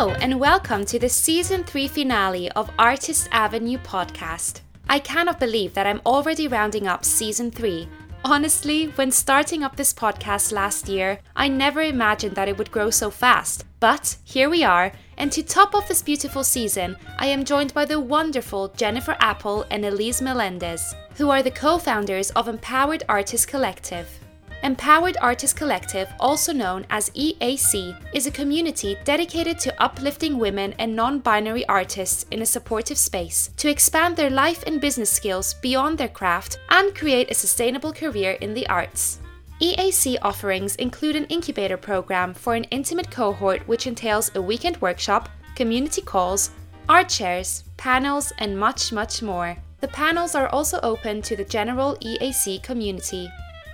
[0.00, 4.62] Hello, and welcome to the season three finale of Artist Avenue podcast.
[4.88, 7.86] I cannot believe that I'm already rounding up season three.
[8.24, 12.88] Honestly, when starting up this podcast last year, I never imagined that it would grow
[12.88, 13.66] so fast.
[13.78, 17.84] But here we are, and to top off this beautiful season, I am joined by
[17.84, 23.48] the wonderful Jennifer Apple and Elise Melendez, who are the co founders of Empowered Artist
[23.48, 24.19] Collective.
[24.62, 30.94] Empowered Artist Collective, also known as EAC, is a community dedicated to uplifting women and
[30.94, 35.96] non binary artists in a supportive space to expand their life and business skills beyond
[35.96, 39.20] their craft and create a sustainable career in the arts.
[39.62, 45.30] EAC offerings include an incubator program for an intimate cohort which entails a weekend workshop,
[45.56, 46.50] community calls,
[46.86, 49.56] art shares, panels, and much, much more.
[49.80, 53.30] The panels are also open to the general EAC community.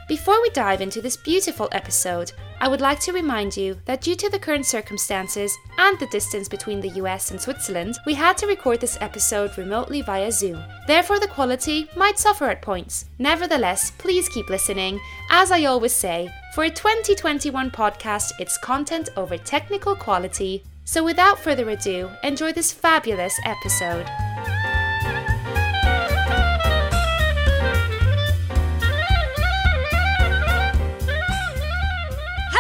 [0.09, 4.15] Before we dive into this beautiful episode, I would like to remind you that due
[4.15, 8.47] to the current circumstances and the distance between the US and Switzerland, we had to
[8.47, 10.63] record this episode remotely via Zoom.
[10.87, 13.07] Therefore, the quality might suffer at points.
[13.19, 15.01] Nevertheless, please keep listening.
[15.29, 20.63] As I always say, for a 2021 podcast, it's content over technical quality.
[20.85, 24.07] So, without further ado, enjoy this fabulous episode.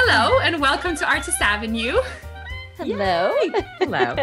[0.08, 2.00] Hello and welcome to Artist Avenue.
[2.76, 3.34] Hello.
[3.80, 4.14] Hello.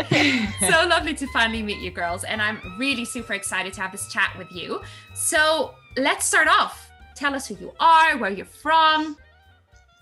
[0.72, 4.10] so lovely to finally meet you girls, and I'm really super excited to have this
[4.10, 4.82] chat with you.
[5.14, 6.90] So let's start off.
[7.18, 9.18] Tell us who you are, where you're from.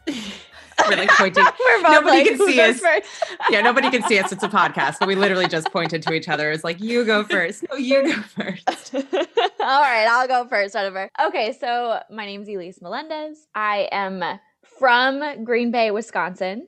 [0.07, 1.45] We're like pointing.
[1.59, 2.79] We're nobody like, can see us.
[2.79, 3.07] first?
[3.49, 4.31] Yeah, nobody can see us.
[4.31, 6.51] It's a podcast, but we literally just pointed to each other.
[6.51, 7.65] It's like, you go first.
[7.71, 8.93] No, you go first.
[8.93, 11.09] All right, I'll go first, whatever.
[11.25, 13.47] Okay, so my name's Elise Melendez.
[13.55, 14.21] I am
[14.81, 16.67] from Green Bay, Wisconsin.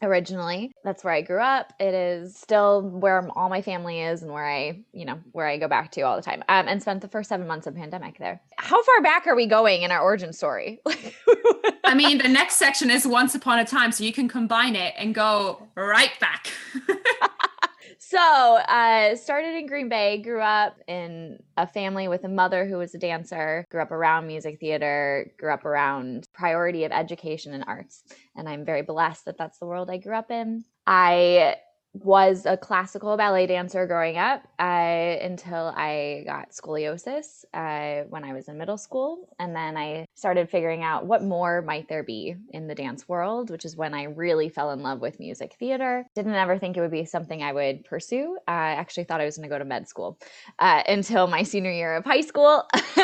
[0.00, 1.70] Originally, that's where I grew up.
[1.78, 5.58] It is still where all my family is and where I, you know, where I
[5.58, 6.42] go back to all the time.
[6.48, 8.40] Um, and spent the first seven months of pandemic there.
[8.56, 10.80] How far back are we going in our origin story?
[11.84, 14.94] I mean, the next section is Once Upon a Time, so you can combine it
[14.96, 16.50] and go right back.
[17.98, 22.76] So, uh, started in Green Bay, grew up in a family with a mother who
[22.76, 27.64] was a dancer, grew up around music theater, grew up around priority of education and
[27.66, 28.04] arts.
[28.36, 30.64] And I'm very blessed that that's the world I grew up in.
[30.86, 31.56] I
[32.04, 38.32] was a classical ballet dancer growing up uh, until I got scoliosis uh, when I
[38.32, 39.28] was in middle school.
[39.38, 43.50] And then I started figuring out what more might there be in the dance world,
[43.50, 46.06] which is when I really fell in love with music theater.
[46.14, 48.36] Didn't ever think it would be something I would pursue.
[48.46, 50.18] I actually thought I was going to go to med school
[50.58, 52.64] uh, until my senior year of high school.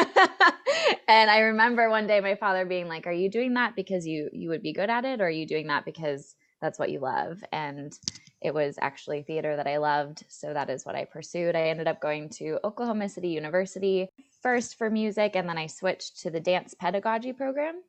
[1.09, 4.29] and I remember one day my father being like, "Are you doing that because you
[4.33, 7.01] you would be good at it, or are you doing that because that's what you
[7.01, 7.97] love?" And
[8.43, 11.57] it was actually theater that I loved, so that is what I pursued.
[11.57, 14.09] I ended up going to Oklahoma City University
[14.43, 17.83] first for music, and then I switched to the dance pedagogy program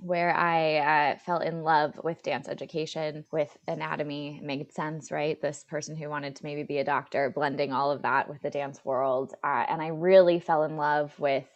[0.00, 4.38] where I uh, fell in love with dance education, with anatomy.
[4.38, 5.40] It made sense, right?
[5.40, 8.50] This person who wanted to maybe be a doctor, blending all of that with the
[8.50, 9.34] dance world.
[9.42, 11.48] Uh, and I really fell in love with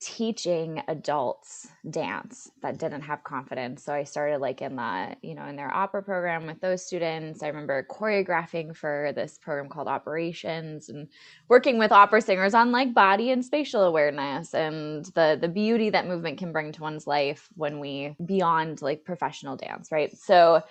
[0.00, 3.82] teaching adults dance that didn't have confidence.
[3.82, 7.42] So i started like in the you know in their opera program with those students.
[7.42, 11.08] I remember choreographing for this program called operations and
[11.48, 16.06] working with opera singers on like body and spatial awareness and the the beauty that
[16.06, 20.16] movement can bring to one's life when we beyond like professional dance right?
[20.16, 20.62] So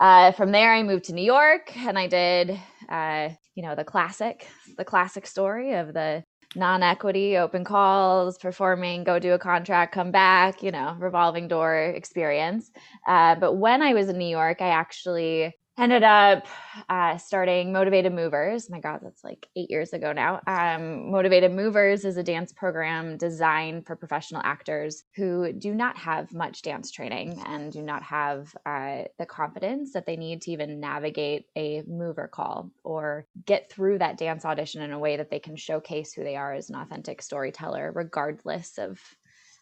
[0.00, 2.58] uh, from there i moved to new york and i did
[2.88, 4.48] uh, you know the classic
[4.78, 6.24] the classic story of the
[6.56, 12.70] non-equity open calls performing go do a contract come back you know revolving door experience.
[13.06, 16.46] Uh, but when i was in new york i actually ended up
[16.88, 18.68] uh, starting motivated movers.
[18.68, 20.40] My god that's like eight years ago now.
[20.46, 26.32] Um, motivated movers is a dance program designed for professional actors who do not have
[26.34, 30.80] much dance training and do not have uh, the confidence that they need to even
[30.80, 35.40] navigate a mover call or get through that dance audition in a way that they
[35.40, 39.00] can showcase who they are as an authentic storyteller regardless of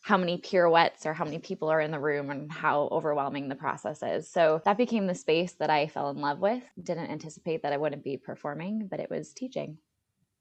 [0.08, 3.54] how many pirouettes or how many people are in the room and how overwhelming the
[3.54, 4.26] process is.
[4.26, 6.62] So that became the space that I fell in love with.
[6.82, 9.76] Didn't anticipate that I wouldn't be performing, but it was teaching.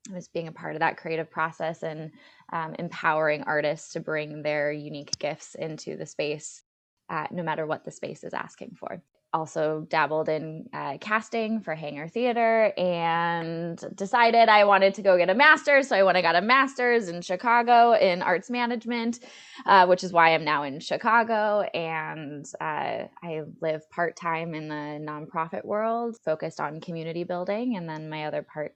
[0.10, 2.12] It was being a part of that creative process and
[2.54, 6.64] um, empowering artists to bring their unique gifts into the space,
[7.10, 9.04] uh, no matter what the space is asking for.
[9.34, 15.30] Also dabbled in uh, casting for Hangar Theater and decided I wanted to go get
[15.30, 15.90] a master's.
[15.90, 19.20] So I went and got a master's in Chicago in arts management,
[19.66, 21.62] uh, which is why I'm now in Chicago.
[21.74, 27.76] And uh, I live part time in the nonprofit world, focused on community building.
[27.76, 28.76] And then my other part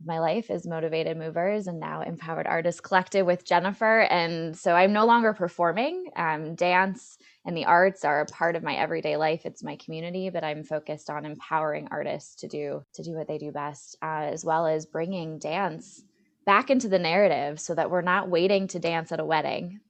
[0.00, 4.00] of my life is Motivated Movers and now Empowered Artists Collective with Jennifer.
[4.00, 6.06] And so I'm no longer performing.
[6.16, 9.44] Um, dance and the arts are a part of my everyday life.
[9.44, 13.38] It's my community, but I'm focused on empowering artists to do to do what they
[13.38, 16.02] do best, uh, as well as bringing dance
[16.44, 19.80] back into the narrative so that we're not waiting to dance at a wedding.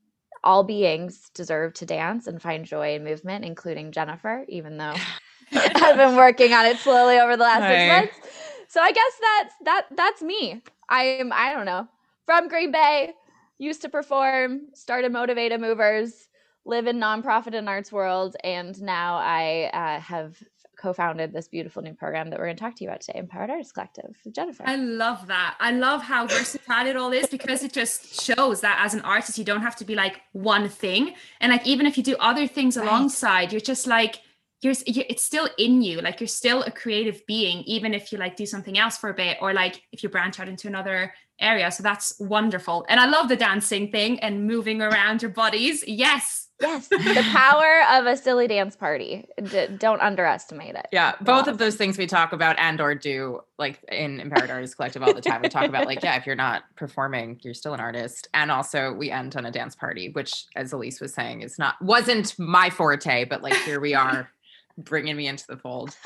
[0.45, 4.95] All beings deserve to dance and find joy in movement, including Jennifer, even though
[5.53, 8.33] I've been working on it slowly over the last six months
[8.73, 10.63] so I guess that's that that's me.
[10.89, 11.87] I'm I don't know
[12.25, 13.13] from Green Bay,
[13.59, 16.29] used to perform, started Motivated Movers,
[16.65, 20.37] live in nonprofit and arts world, and now I uh, have
[20.77, 23.51] co-founded this beautiful new program that we're going to talk to you about today, Empowered
[23.51, 24.17] Artists Collective.
[24.33, 25.57] Jennifer, I love that.
[25.61, 29.39] I love how versatile it all is because it just shows that as an artist,
[29.39, 32.47] you don't have to be like one thing, and like even if you do other
[32.47, 32.87] things right.
[32.87, 34.21] alongside, you're just like
[34.63, 38.37] you're, it's still in you like you're still a creative being even if you like
[38.37, 41.69] do something else for a bit or like if you branch out into another area
[41.71, 46.42] so that's wonderful and i love the dancing thing and moving around your bodies yes
[46.63, 51.59] yes the power of a silly dance party D- don't underestimate it yeah both of
[51.59, 55.21] those things we talk about and or do like in empowered artists collective all the
[55.21, 58.51] time we talk about like yeah if you're not performing you're still an artist and
[58.51, 62.39] also we end on a dance party which as elise was saying is not wasn't
[62.39, 64.31] my forte but like here we are
[64.79, 65.97] bringing me into the fold.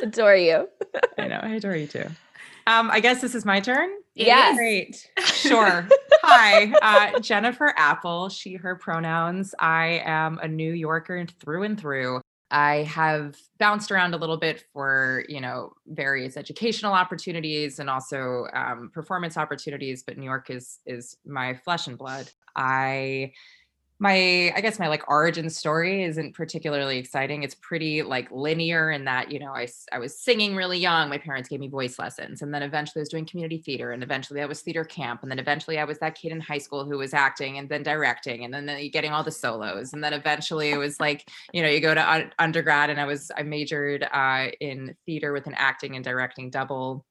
[0.00, 0.68] adore you.
[1.18, 1.40] I know.
[1.42, 2.06] I adore you too.
[2.66, 3.90] Um, I guess this is my turn.
[4.14, 4.56] Yes.
[4.56, 5.10] Great.
[5.24, 5.88] Sure.
[6.24, 9.54] Hi, uh, Jennifer Apple, she, her pronouns.
[9.58, 12.20] I am a New Yorker through and through.
[12.50, 18.46] I have bounced around a little bit for, you know, various educational opportunities and also
[18.52, 22.30] um, performance opportunities, but New York is is my flesh and blood.
[22.54, 23.32] I
[24.02, 27.44] my i guess my like origin story isn't particularly exciting.
[27.44, 31.18] It's pretty like linear in that you know I, I was singing really young my
[31.18, 34.40] parents gave me voice lessons and then eventually i was doing community theater and eventually
[34.42, 36.98] i was theater camp and then eventually i was that kid in high school who
[36.98, 40.76] was acting and then directing and then, getting all the solos and then eventually it
[40.76, 44.48] was like you know you go to un- undergrad and i was i majored uh,
[44.60, 47.04] in theater with an acting and directing double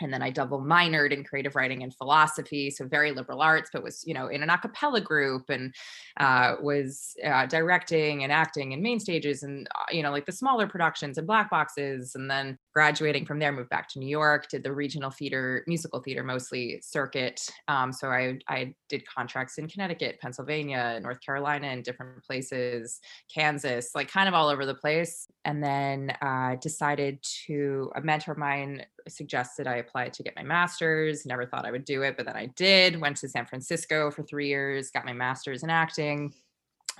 [0.00, 3.82] and then I double minored in creative writing and philosophy, so very liberal arts, but
[3.82, 5.74] was you know in an a cappella group and
[6.18, 10.32] uh, was uh, directing and acting in main stages and uh, you know like the
[10.32, 14.48] smaller productions and black boxes, and then graduating from there, moved back to New York,
[14.48, 17.40] did the regional theater, musical theater mostly circuit.
[17.68, 23.00] Um, so I I did contracts in Connecticut, Pennsylvania, North Carolina, and different places,
[23.32, 28.32] Kansas, like kind of all over the place, and then uh, decided to a mentor
[28.32, 31.26] of mine suggested I apply to get my master's.
[31.26, 33.00] Never thought I would do it, but then I did.
[33.00, 36.32] Went to San Francisco for three years, got my master's in acting.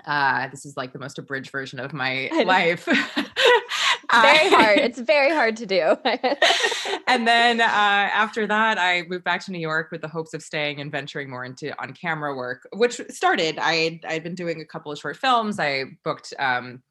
[0.06, 2.85] Uh, this is like the most abridged version of my life.
[4.11, 4.79] very hard.
[4.79, 5.97] It's very hard to do.
[7.06, 10.43] and then uh, after that, I moved back to New York with the hopes of
[10.43, 13.58] staying and venturing more into on camera work, which started.
[13.61, 15.58] I I'd been doing a couple of short films.
[15.61, 16.82] I booked um,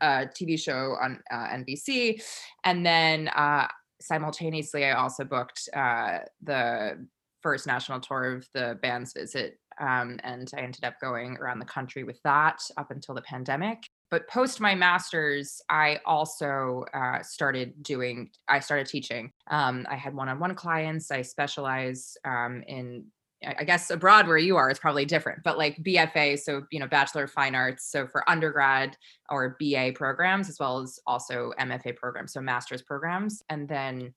[0.00, 2.22] a TV show on uh, NBC,
[2.64, 3.68] and then uh,
[4.02, 7.06] simultaneously, I also booked uh, the
[7.42, 9.58] first national tour of the band's visit.
[9.80, 13.78] Um, and I ended up going around the country with that up until the pandemic.
[14.10, 19.32] But post my master's, I also uh, started doing, I started teaching.
[19.50, 21.10] Um, I had one on one clients.
[21.10, 23.06] I specialize um, in
[23.44, 26.86] I guess abroad where you are is probably different, but like BFA, so you know,
[26.86, 28.96] Bachelor of Fine Arts, so for undergrad
[29.30, 33.42] or BA programs, as well as also MFA programs, so master's programs.
[33.48, 34.14] And then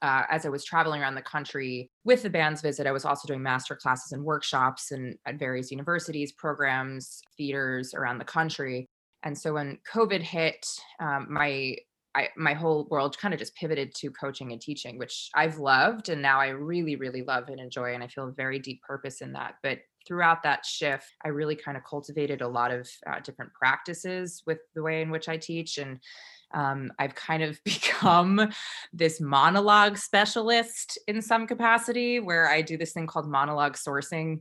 [0.00, 3.28] uh, as I was traveling around the country with the band's visit, I was also
[3.28, 8.88] doing master classes and workshops and at various universities, programs, theaters around the country.
[9.22, 10.66] And so when COVID hit,
[11.00, 11.76] um, my
[12.14, 16.08] I, my whole world kind of just pivoted to coaching and teaching, which I've loved.
[16.08, 17.94] And now I really, really love and enjoy.
[17.94, 19.54] And I feel a very deep purpose in that.
[19.62, 24.42] But throughout that shift, I really kind of cultivated a lot of uh, different practices
[24.46, 25.78] with the way in which I teach.
[25.78, 26.00] And
[26.54, 28.50] um, I've kind of become
[28.92, 34.40] this monologue specialist in some capacity where I do this thing called monologue sourcing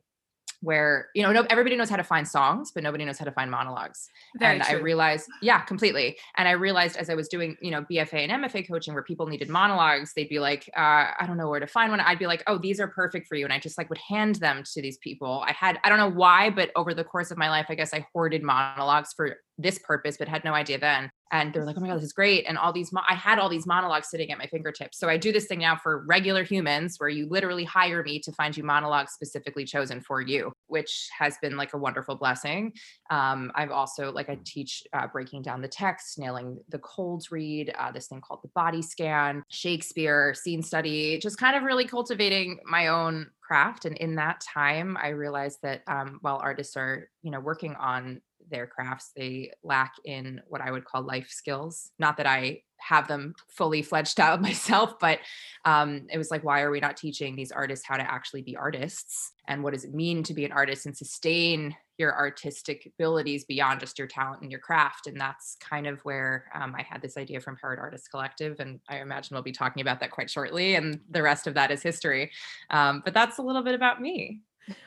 [0.61, 3.31] where you know no, everybody knows how to find songs but nobody knows how to
[3.31, 4.09] find monologues.
[4.37, 4.77] Very and true.
[4.77, 6.17] i realized yeah completely.
[6.37, 9.27] And i realized as i was doing you know bfa and mfa coaching where people
[9.27, 11.99] needed monologues they'd be like uh, i don't know where to find one.
[11.99, 13.45] I'd be like oh these are perfect for you.
[13.45, 15.43] And i just like would hand them to these people.
[15.47, 17.93] I had i don't know why but over the course of my life i guess
[17.93, 21.81] i hoarded monologues for this purpose but had no idea then and they're like, oh
[21.81, 22.45] my God, this is great.
[22.47, 25.00] And all these, mo- I had all these monologues sitting at my fingertips.
[25.00, 28.31] So I do this thing now for regular humans where you literally hire me to
[28.33, 32.73] find you monologues specifically chosen for you, which has been like a wonderful blessing.
[33.09, 37.73] Um, I've also, like, I teach uh, breaking down the text, nailing the colds read,
[37.77, 42.59] uh, this thing called the body scan, Shakespeare, scene study, just kind of really cultivating
[42.65, 43.85] my own craft.
[43.85, 48.21] And in that time, I realized that um, while artists are, you know, working on
[48.51, 51.91] their crafts they lack in what i would call life skills.
[52.00, 55.20] Not that i have them fully fledged out myself but
[55.65, 58.55] um, it was like why are we not teaching these artists how to actually be
[58.55, 59.34] artists?
[59.48, 63.79] And what does it mean to be an artist and sustain your artistic abilities beyond
[63.79, 65.08] just your talent and your craft?
[65.08, 68.79] And that's kind of where um, i had this idea from Empowered Artists Collective and
[68.89, 71.84] i imagine we'll be talking about that quite shortly and the rest of that is
[71.84, 72.31] history.
[72.70, 74.41] Um, but that's a little bit about me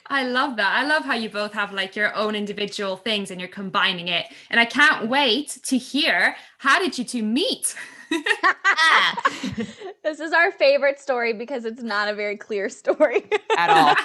[0.07, 0.77] I love that.
[0.77, 4.27] I love how you both have like your own individual things and you're combining it.
[4.51, 7.75] And I can't wait to hear how did you two meet?
[10.03, 13.25] this is our favorite story because it's not a very clear story
[13.57, 13.97] at all.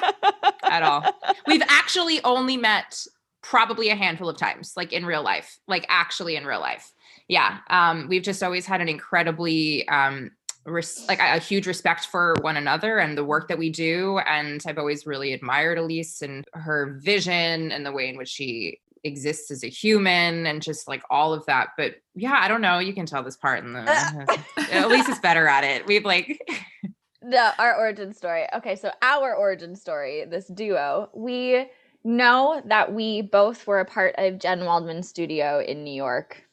[0.63, 1.03] at all.
[1.47, 3.05] We've actually only met
[3.41, 6.91] probably a handful of times, like in real life, like actually in real life.
[7.27, 7.59] Yeah.
[7.69, 10.31] Um, we've just always had an incredibly um,
[10.66, 14.20] res- like a, a huge respect for one another and the work that we do.
[14.20, 18.80] And I've always really admired Elise and her vision and the way in which she
[19.04, 21.70] exists as a human and just like all of that.
[21.78, 22.80] But yeah, I don't know.
[22.80, 24.38] You can tell this part in the uh,
[24.88, 25.86] Elise is better at it.
[25.86, 26.39] We've like
[27.22, 28.46] no, our origin story.
[28.54, 31.68] Okay, so our origin story, this duo, we
[32.04, 36.44] know that we both were a part of Jen Waldman Studio in New York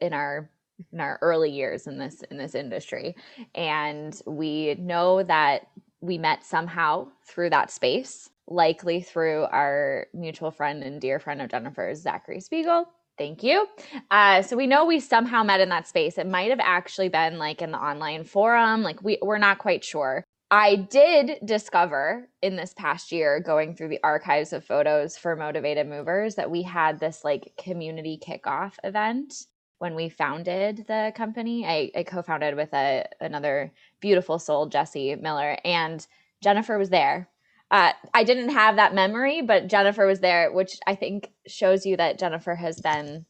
[0.00, 0.50] in our
[0.92, 3.16] in our early years in this in this industry.
[3.54, 5.68] And we know that
[6.00, 11.50] we met somehow through that space likely through our mutual friend and dear friend of
[11.50, 12.86] jennifer's zachary spiegel.
[13.18, 13.66] Thank you.
[14.10, 16.18] Uh, so we know we somehow met in that space.
[16.18, 18.82] It might have actually been like in the online forum.
[18.82, 20.22] Like we, we're not quite sure.
[20.50, 25.88] I did discover in this past year, going through the archives of photos for Motivated
[25.88, 29.34] Movers, that we had this like community kickoff event
[29.78, 31.66] when we founded the company.
[31.66, 36.06] I, I co-founded with a another beautiful soul, Jesse Miller, and
[36.42, 37.28] Jennifer was there.
[37.70, 41.96] Uh, I didn't have that memory, but Jennifer was there, which I think shows you
[41.96, 43.26] that Jennifer has been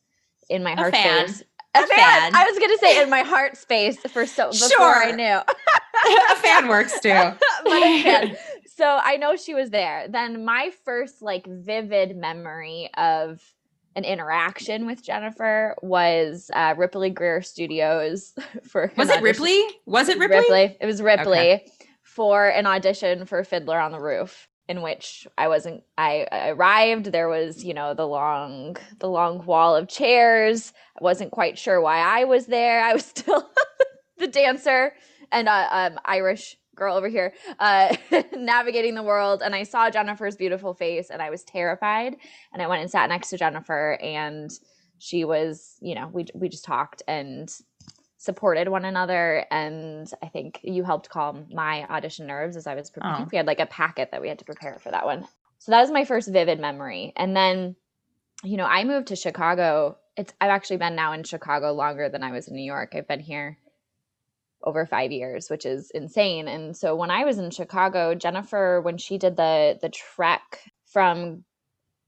[0.48, 1.42] in my heart space.
[1.74, 1.96] A, a fan.
[1.96, 2.34] fan.
[2.34, 5.04] I was gonna say in my heart space for so before sure.
[5.04, 5.24] I knew.
[6.30, 7.10] a fan works too.
[8.76, 10.06] so I know she was there.
[10.08, 13.40] Then my first like vivid memory of
[13.96, 19.60] an interaction with Jennifer was uh, Ripley Grier Studios for Was it Ripley?
[19.86, 20.36] Was it Ripley?
[20.36, 20.76] Ripley.
[20.80, 21.72] It was Ripley okay.
[22.02, 27.06] for an audition for Fiddler on the Roof in which I wasn't I, I arrived
[27.06, 31.80] there was you know the long the long wall of chairs I wasn't quite sure
[31.80, 33.48] why I was there I was still
[34.18, 34.92] the dancer
[35.32, 37.96] and uh, um, Irish girl over here uh,
[38.36, 42.16] navigating the world and i saw jennifer's beautiful face and i was terrified
[42.52, 44.50] and i went and sat next to jennifer and
[44.98, 47.50] she was you know we, we just talked and
[48.18, 52.90] supported one another and i think you helped calm my audition nerves as i was
[52.90, 53.28] preparing oh.
[53.30, 55.26] we had like a packet that we had to prepare for that one.
[55.58, 57.76] So that was my first vivid memory and then
[58.42, 59.98] you know i moved to chicago.
[60.16, 62.94] It's i've actually been now in chicago longer than i was in new york.
[62.94, 63.58] I've been here
[64.62, 66.48] over five years, which is insane.
[66.48, 71.44] And so when I was in Chicago, Jennifer, when she did the the trek from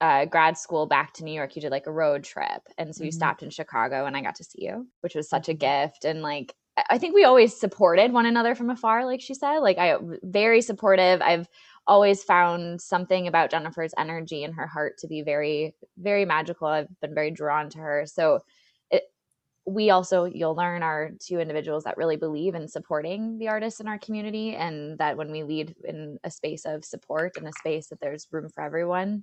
[0.00, 3.04] uh, grad school back to New York, you did like a road trip, and so
[3.04, 3.16] you mm-hmm.
[3.16, 5.84] stopped in Chicago, and I got to see you, which was such a mm-hmm.
[5.84, 6.04] gift.
[6.04, 6.54] And like,
[6.88, 9.58] I think we always supported one another from afar, like she said.
[9.58, 11.20] Like, I very supportive.
[11.20, 11.48] I've
[11.86, 16.68] always found something about Jennifer's energy and her heart to be very, very magical.
[16.68, 18.04] I've been very drawn to her.
[18.06, 18.40] So
[19.68, 23.88] we also you'll learn are two individuals that really believe in supporting the artists in
[23.88, 27.88] our community and that when we lead in a space of support in a space
[27.88, 29.22] that there's room for everyone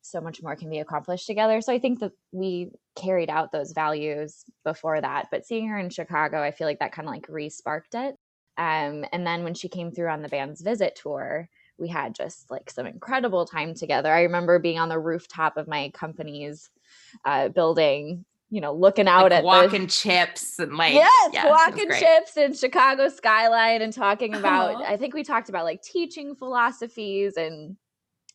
[0.00, 1.60] so much more can be accomplished together.
[1.60, 5.90] So i think that we carried out those values before that but seeing her in
[5.90, 8.16] chicago i feel like that kind of like re-sparked it.
[8.58, 12.50] Um, and then when she came through on the band's visit tour we had just
[12.50, 14.12] like some incredible time together.
[14.12, 16.70] I remember being on the rooftop of my company's
[17.24, 21.88] uh, building you know, looking out like at walking chips and like yes, yeah, walking
[21.90, 24.74] chips and Chicago skyline and talking about.
[24.76, 24.84] Oh.
[24.84, 27.78] I think we talked about like teaching philosophies and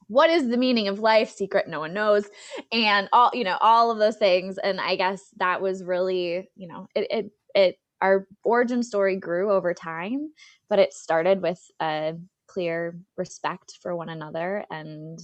[0.08, 2.30] what is the meaning of life secret no one knows
[2.72, 6.66] and all you know all of those things and i guess that was really you
[6.66, 10.32] know it it, it our origin story grew over time
[10.70, 12.14] but it started with a
[12.48, 15.20] clear respect for one another and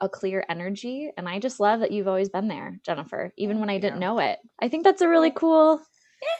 [0.00, 3.70] a clear energy and i just love that you've always been there jennifer even when
[3.70, 5.80] i didn't know it i think that's a really cool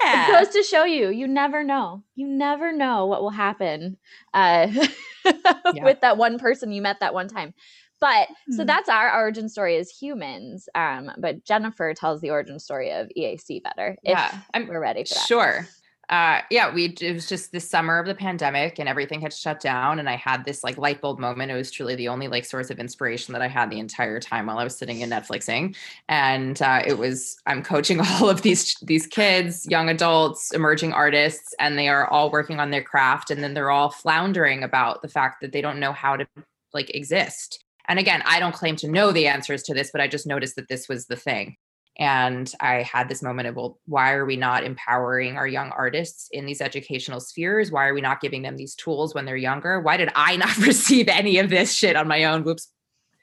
[0.03, 0.29] yeah.
[0.29, 2.05] It goes to show you, you never know.
[2.15, 3.97] You never know what will happen
[4.35, 4.67] uh,
[5.25, 5.85] yeah.
[5.85, 7.55] with that one person you met that one time.
[7.99, 8.53] But mm-hmm.
[8.57, 10.69] so that's our origin story as humans.
[10.75, 13.97] Um, but Jennifer tells the origin story of EAC better.
[14.03, 15.27] yeah, I'm, we're ready for that.
[15.27, 15.67] Sure
[16.11, 19.61] uh, yeah, we it was just the summer of the pandemic and everything had shut
[19.61, 20.01] down.
[20.01, 21.53] And I had this like light bulb moment.
[21.53, 24.47] It was truly the only like source of inspiration that I had the entire time
[24.47, 25.77] while I was sitting in Netflixing.
[26.09, 31.55] And uh, it was I'm coaching all of these these kids, young adults, emerging artists,
[31.61, 33.31] and they are all working on their craft.
[33.31, 36.27] And then they're all floundering about the fact that they don't know how to
[36.75, 37.65] like exist.
[37.87, 40.57] And again, I don't claim to know the answers to this, but I just noticed
[40.57, 41.57] that this was the thing.
[42.01, 46.29] And I had this moment of, well, why are we not empowering our young artists
[46.33, 47.71] in these educational spheres?
[47.71, 49.81] Why are we not giving them these tools when they're younger?
[49.81, 52.43] Why did I not receive any of this shit on my own?
[52.43, 52.69] Whoops.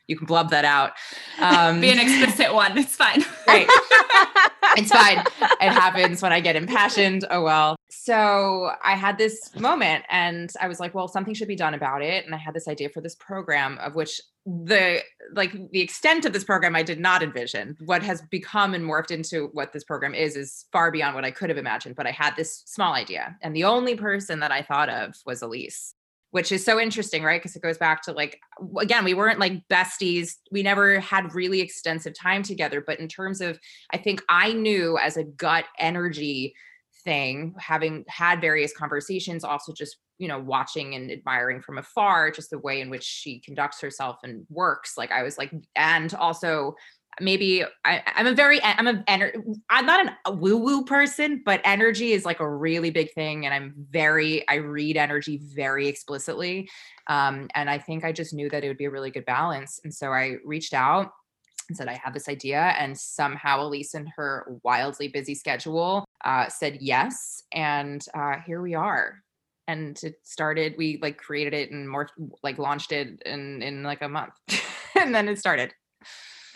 [0.07, 0.93] You can blub that out.
[1.39, 2.77] Um, Be an explicit one.
[2.77, 3.23] It's fine.
[3.47, 3.65] Right.
[4.75, 5.19] it's fine.
[5.39, 7.23] It happens when I get impassioned.
[7.31, 7.77] Oh well.
[7.89, 12.01] So I had this moment and I was like, well, something should be done about
[12.01, 12.25] it.
[12.25, 15.01] And I had this idea for this program of which the
[15.33, 17.77] like the extent of this program I did not envision.
[17.85, 21.31] What has become and morphed into what this program is is far beyond what I
[21.31, 21.95] could have imagined.
[21.95, 23.37] But I had this small idea.
[23.41, 25.93] And the only person that I thought of was Elise
[26.31, 27.41] which is so interesting, right?
[27.41, 28.39] Because it goes back to like,
[28.79, 30.33] again, we weren't like besties.
[30.51, 32.83] We never had really extensive time together.
[32.85, 33.59] But in terms of,
[33.91, 36.53] I think I knew as a gut energy
[37.03, 42.49] thing, having had various conversations, also just, you know, watching and admiring from afar, just
[42.49, 44.97] the way in which she conducts herself and works.
[44.97, 46.75] Like I was like, and also
[47.19, 49.03] maybe I, am a very I'm a
[49.69, 53.53] I'm not an, woo woo person, but energy is like a really big thing, and
[53.53, 56.69] I'm very I read energy very explicitly,
[57.07, 59.79] um, and I think I just knew that it would be a really good balance,
[59.83, 61.11] and so I reached out
[61.69, 66.47] and said I have this idea, and somehow Elise in her wildly busy schedule uh,
[66.49, 69.23] said yes, and uh, here we are.
[69.69, 70.75] And it started.
[70.77, 72.07] We like created it and more
[72.41, 74.33] like launched it in in like a month,
[74.95, 75.73] and then it started.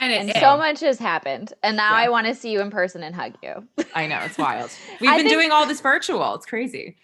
[0.01, 1.53] And, and so much has happened.
[1.61, 2.05] And now yeah.
[2.05, 3.67] I want to see you in person and hug you.
[3.95, 4.71] I know, it's wild.
[4.99, 6.33] We've been think- doing all this virtual.
[6.35, 6.97] It's crazy.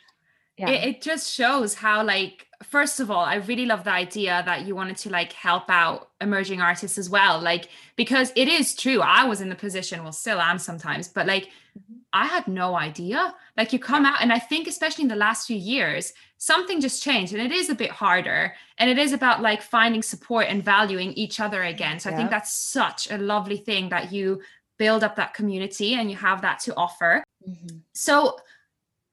[0.57, 0.71] Yeah.
[0.71, 4.65] It, it just shows how like first of all i really love the idea that
[4.65, 8.99] you wanted to like help out emerging artists as well like because it is true
[9.01, 11.96] i was in the position well still am sometimes but like mm-hmm.
[12.13, 15.47] I had no idea like you come out and i think especially in the last
[15.47, 19.41] few years something just changed and it is a bit harder and it is about
[19.41, 22.15] like finding support and valuing each other again so yeah.
[22.15, 24.41] i think that's such a lovely thing that you
[24.77, 27.77] build up that community and you have that to offer mm-hmm.
[27.93, 28.37] so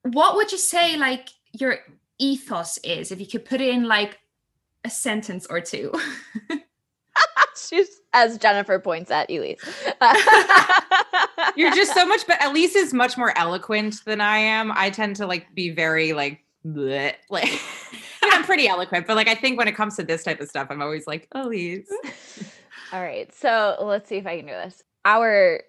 [0.02, 1.78] what would you say like your
[2.18, 4.18] ethos is if you could put it in like
[4.85, 5.90] a sentence or two
[7.57, 9.61] she's as jennifer points at elise
[11.57, 15.16] you're just so much but elise is much more eloquent than i am i tend
[15.16, 17.61] to like be very like bleh, like
[18.22, 20.68] I'm pretty eloquent, but like I think when it comes to this type of stuff,
[20.70, 21.90] I'm always like, Elise.
[22.92, 23.33] All right.
[23.35, 24.83] So let's see if I can do this.
[25.05, 25.62] Our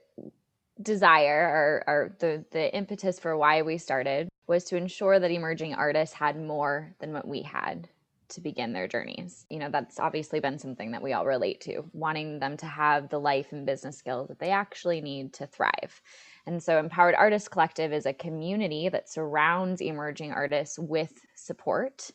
[0.82, 5.74] desire or, or the the impetus for why we started was to ensure that emerging
[5.74, 7.88] artists had more than what we had
[8.30, 9.46] to begin their journeys.
[9.50, 13.10] You know, that's obviously been something that we all relate to, wanting them to have
[13.10, 16.02] the life and business skills that they actually need to thrive.
[16.46, 22.12] And so, Empowered Artists Collective is a community that surrounds emerging artists with support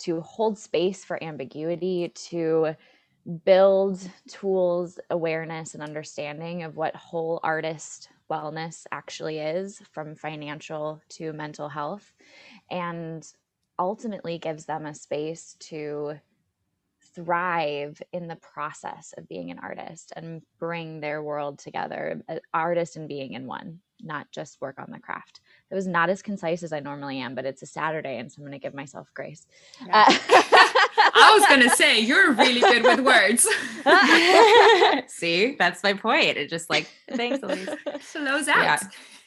[0.00, 2.74] to hold space for ambiguity, to
[3.44, 11.32] build tools, awareness, and understanding of what whole artist wellness actually is, from financial to
[11.32, 12.12] mental health,
[12.70, 13.32] and
[13.78, 16.18] ultimately gives them a space to
[17.14, 22.22] thrive in the process of being an artist and bring their world together,
[22.54, 25.40] artist and being in one, not just work on the craft.
[25.70, 28.38] It was not as concise as I normally am, but it's a Saturday, and so
[28.38, 29.46] I'm going to give myself grace.
[29.84, 30.04] Yeah.
[30.06, 30.18] Uh,
[31.14, 33.46] I was going to say, you're really good with words.
[35.12, 36.36] See, that's my point.
[36.36, 37.68] It just like, thanks, Elise.
[38.00, 38.62] Flows out.
[38.62, 38.78] Yeah.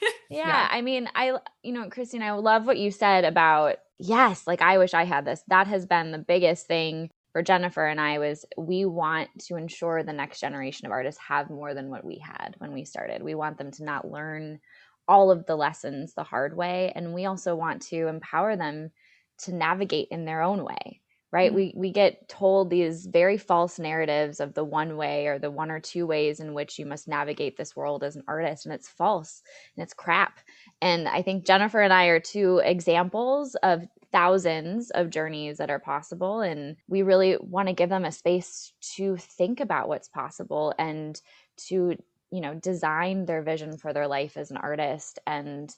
[0.30, 0.48] yeah.
[0.48, 0.68] yeah.
[0.70, 4.78] I mean, I, you know, Christine, I love what you said about, yes, like I
[4.78, 5.44] wish I had this.
[5.48, 10.04] That has been the biggest thing for Jennifer and I was we want to ensure
[10.04, 13.24] the next generation of artists have more than what we had when we started.
[13.24, 14.60] We want them to not learn
[15.08, 18.92] all of the lessons the hard way and we also want to empower them
[19.40, 21.01] to navigate in their own way
[21.32, 21.50] right?
[21.50, 21.56] Mm-hmm.
[21.56, 25.72] we we get told these very false narratives of the one way or the one
[25.72, 28.90] or two ways in which you must navigate this world as an artist and it's
[28.90, 29.42] false
[29.76, 30.40] and it's crap.
[30.82, 35.80] And i think jennifer and i are two examples of thousands of journeys that are
[35.80, 40.74] possible and we really want to give them a space to think about what's possible
[40.78, 41.22] and
[41.56, 41.96] to
[42.32, 45.20] you know design their vision for their life as an artist.
[45.28, 45.74] And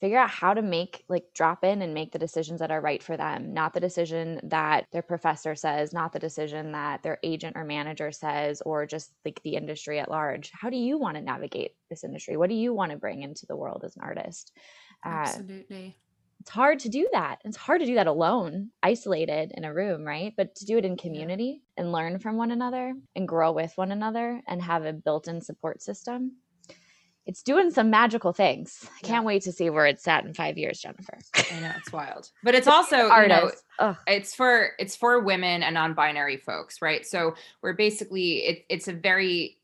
[0.00, 3.02] figure out how to make like drop in and make the decisions that are right
[3.02, 3.52] for them.
[3.52, 8.10] Not the decision that their professor says not the decision that their agent or manager
[8.10, 10.50] says or just like the industry at large.
[10.52, 12.36] How do you want to navigate this industry?
[12.36, 14.52] What do you want to bring into the world as an artist?
[15.04, 15.86] Uh, absolutely.
[15.88, 16.00] uh,
[16.40, 17.40] it's hard to do that.
[17.44, 20.32] It's hard to do that alone isolated in a room right?
[20.34, 23.92] But to do it in community and learn from one another and grow with one
[23.92, 26.36] another and have a built-in support system
[27.26, 28.84] it's doing some magical things.
[28.84, 29.26] I can't yeah.
[29.26, 31.18] wait to see where it's at in five years, Jennifer.
[31.34, 33.08] I know it's wild, but it's also.
[33.14, 33.50] You know,
[34.06, 37.06] it's for it's for women and non-binary folks, right?
[37.06, 39.58] So we're basically it, it's a very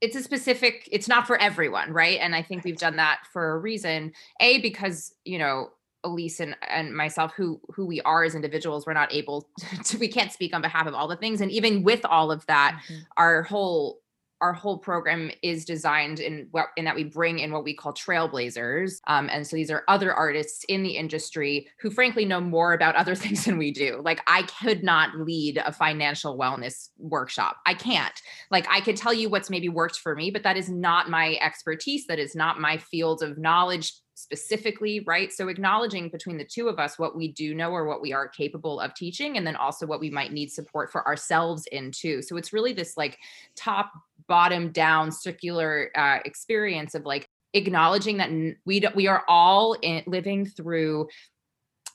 [0.00, 3.50] it's a specific it's not for everyone right and i think we've done that for
[3.50, 5.70] a reason a because you know
[6.04, 9.46] elise and, and myself who who we are as individuals we're not able
[9.84, 12.44] to we can't speak on behalf of all the things and even with all of
[12.46, 13.00] that mm-hmm.
[13.16, 13.99] our whole
[14.40, 17.92] our whole program is designed in what in that we bring in what we call
[17.92, 22.72] trailblazers um, and so these are other artists in the industry who frankly know more
[22.72, 24.00] about other things than we do.
[24.04, 27.56] Like i could not lead a financial wellness workshop.
[27.66, 28.14] I can't.
[28.50, 31.38] Like i could tell you what's maybe worked for me but that is not my
[31.40, 32.06] expertise.
[32.06, 35.32] That is not my field of knowledge specifically, right?
[35.32, 38.28] So acknowledging between the two of us what we do know or what we are
[38.28, 42.22] capable of teaching, and then also what we might need support for ourselves in too.
[42.22, 43.18] So it's really this like
[43.56, 43.92] top,
[44.28, 48.30] bottom down circular uh, experience of like acknowledging that
[48.64, 51.08] we we are all in, living through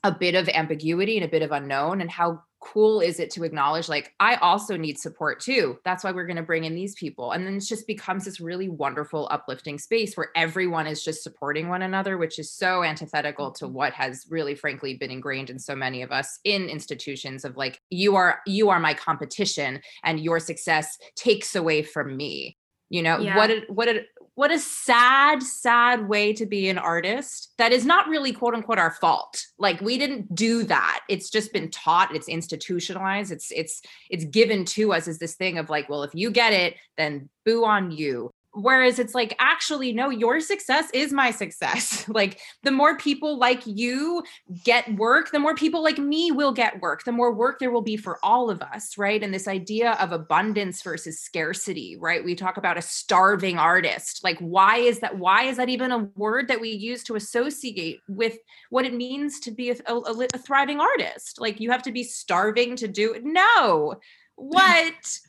[0.04, 3.44] a bit of ambiguity and a bit of unknown and how cool is it to
[3.44, 5.78] acknowledge like i also need support too.
[5.86, 7.32] That's why we're going to bring in these people.
[7.32, 11.70] And then it just becomes this really wonderful uplifting space where everyone is just supporting
[11.70, 13.74] one another which is so antithetical to mm-hmm.
[13.74, 17.80] what has really frankly been ingrained in so many of us in institutions of like
[17.90, 22.58] you are you are my competition and your success takes away from me
[22.90, 23.36] you know yeah.
[23.36, 27.86] what it, what it, what a sad sad way to be an artist that is
[27.86, 29.46] not really quote unquote our fault.
[29.58, 31.02] Like we didn't do that.
[31.10, 35.58] It's just been taught it's institutionalized it's it's it's given to us as this thing
[35.58, 39.92] of like well if you get it then boo on you Whereas it's like, actually,
[39.92, 42.08] no, your success is my success.
[42.10, 44.24] like, the more people like you
[44.64, 47.82] get work, the more people like me will get work, the more work there will
[47.82, 49.22] be for all of us, right?
[49.22, 52.24] And this idea of abundance versus scarcity, right?
[52.24, 54.24] We talk about a starving artist.
[54.24, 55.18] Like, why is that?
[55.18, 58.38] Why is that even a word that we use to associate with
[58.70, 61.42] what it means to be a, a, a thriving artist?
[61.42, 63.24] Like, you have to be starving to do it.
[63.24, 63.96] No.
[64.38, 65.20] What?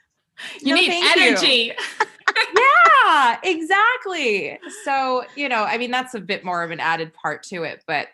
[0.61, 1.73] you no, need energy.
[2.57, 4.59] Yeah, exactly.
[4.85, 7.83] So, you know, I mean, that's a bit more of an added part to it,
[7.87, 8.09] but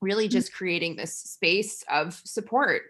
[0.00, 0.32] really mm-hmm.
[0.32, 2.82] just creating this space of support,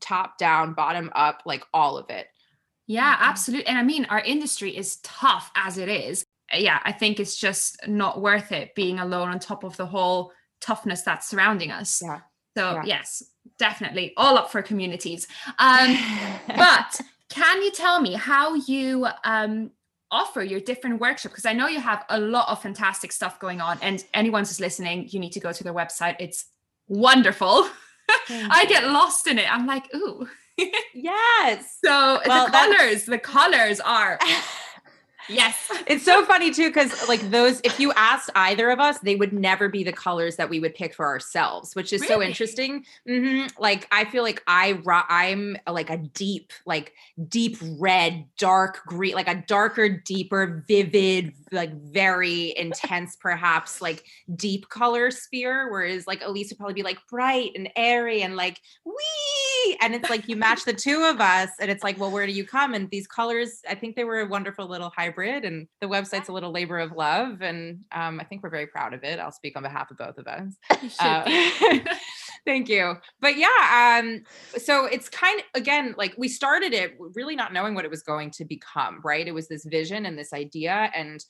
[0.00, 2.28] top down, bottom up, like all of it.
[2.86, 3.24] Yeah, mm-hmm.
[3.24, 3.66] absolutely.
[3.66, 6.24] And I mean, our industry is tough as it is.
[6.52, 10.32] Yeah, I think it's just not worth it being alone on top of the whole
[10.60, 12.00] toughness that's surrounding us.
[12.02, 12.20] Yeah.
[12.56, 12.82] So, yeah.
[12.84, 13.22] yes,
[13.58, 15.26] definitely all up for communities.
[15.58, 15.98] Um,
[16.46, 19.72] but can you tell me how you um,
[20.10, 23.60] offer your different workshop because i know you have a lot of fantastic stuff going
[23.60, 26.16] on and anyone who's listening you need to go to their website.
[26.18, 26.46] It's
[26.88, 27.68] wonderful.
[28.28, 29.52] I get lost in it.
[29.52, 30.28] I'm like ooh.
[30.94, 31.78] Yes.
[31.84, 34.18] So well, the colors the colors are
[35.28, 35.70] Yes.
[35.86, 39.32] it's so funny too, because like those, if you asked either of us, they would
[39.32, 42.14] never be the colors that we would pick for ourselves, which is really?
[42.14, 42.84] so interesting.
[43.08, 43.60] Mm-hmm.
[43.60, 46.92] Like I feel like I I'm like a deep, like
[47.28, 54.68] deep red, dark green, like a darker, deeper, vivid, like very intense, perhaps like deep
[54.68, 55.70] color sphere.
[55.70, 59.76] Whereas like Elise would probably be like bright and airy and like wee.
[59.80, 62.32] And it's like you match the two of us, and it's like, well, where do
[62.32, 62.72] you come?
[62.74, 66.28] And these colors, I think they were a wonderful little hybrid hybrid and the website's
[66.28, 69.18] a little labor of love and um, i think we're very proud of it.
[69.18, 70.54] I'll speak on behalf of both of us.
[70.98, 71.24] Uh,
[72.46, 72.94] thank you.
[73.20, 74.22] But yeah um,
[74.56, 78.02] so it's kind of again like we started it really not knowing what it was
[78.02, 79.26] going to become right?
[79.26, 81.24] It was this vision and this idea and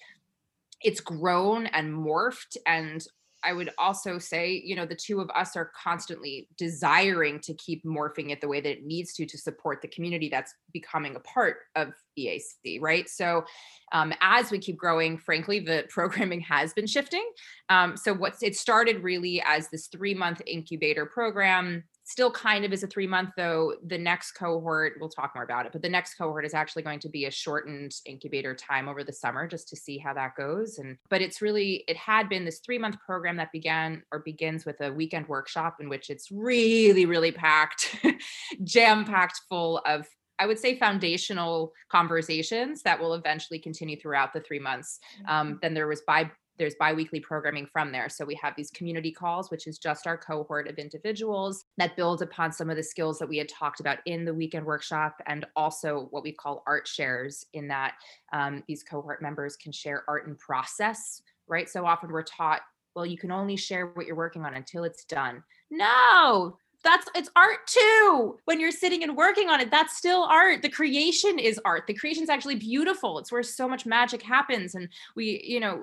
[0.82, 3.04] it's grown and morphed and
[3.44, 7.84] I would also say, you know, the two of us are constantly desiring to keep
[7.84, 11.20] morphing it the way that it needs to to support the community that's becoming a
[11.20, 13.08] part of EAC, right?
[13.08, 13.44] So,
[13.92, 17.28] um, as we keep growing, frankly, the programming has been shifting.
[17.68, 22.72] Um, so, what's it started really as this three month incubator program still kind of
[22.72, 25.88] is a three month though the next cohort we'll talk more about it but the
[25.88, 29.68] next cohort is actually going to be a shortened incubator time over the summer just
[29.68, 32.96] to see how that goes and but it's really it had been this three month
[33.04, 37.96] program that began or begins with a weekend workshop in which it's really really packed
[38.64, 40.06] jam packed full of
[40.38, 45.00] I would say foundational conversations that will eventually continue throughout the three months.
[45.26, 45.56] Um, mm-hmm.
[45.62, 48.08] then there was bi there's biweekly programming from there.
[48.08, 52.22] So we have these community calls, which is just our cohort of individuals that build
[52.22, 55.46] upon some of the skills that we had talked about in the weekend workshop, and
[55.56, 57.94] also what we call art shares, in that
[58.32, 61.22] um, these cohort members can share art and process.
[61.48, 61.68] Right.
[61.68, 62.62] So often we're taught,
[62.94, 65.42] well, you can only share what you're working on until it's done.
[65.70, 70.62] No, that's it's art too when you're sitting and working on it that's still art
[70.62, 74.74] the creation is art the creation is actually beautiful it's where so much magic happens
[74.74, 75.82] and we you know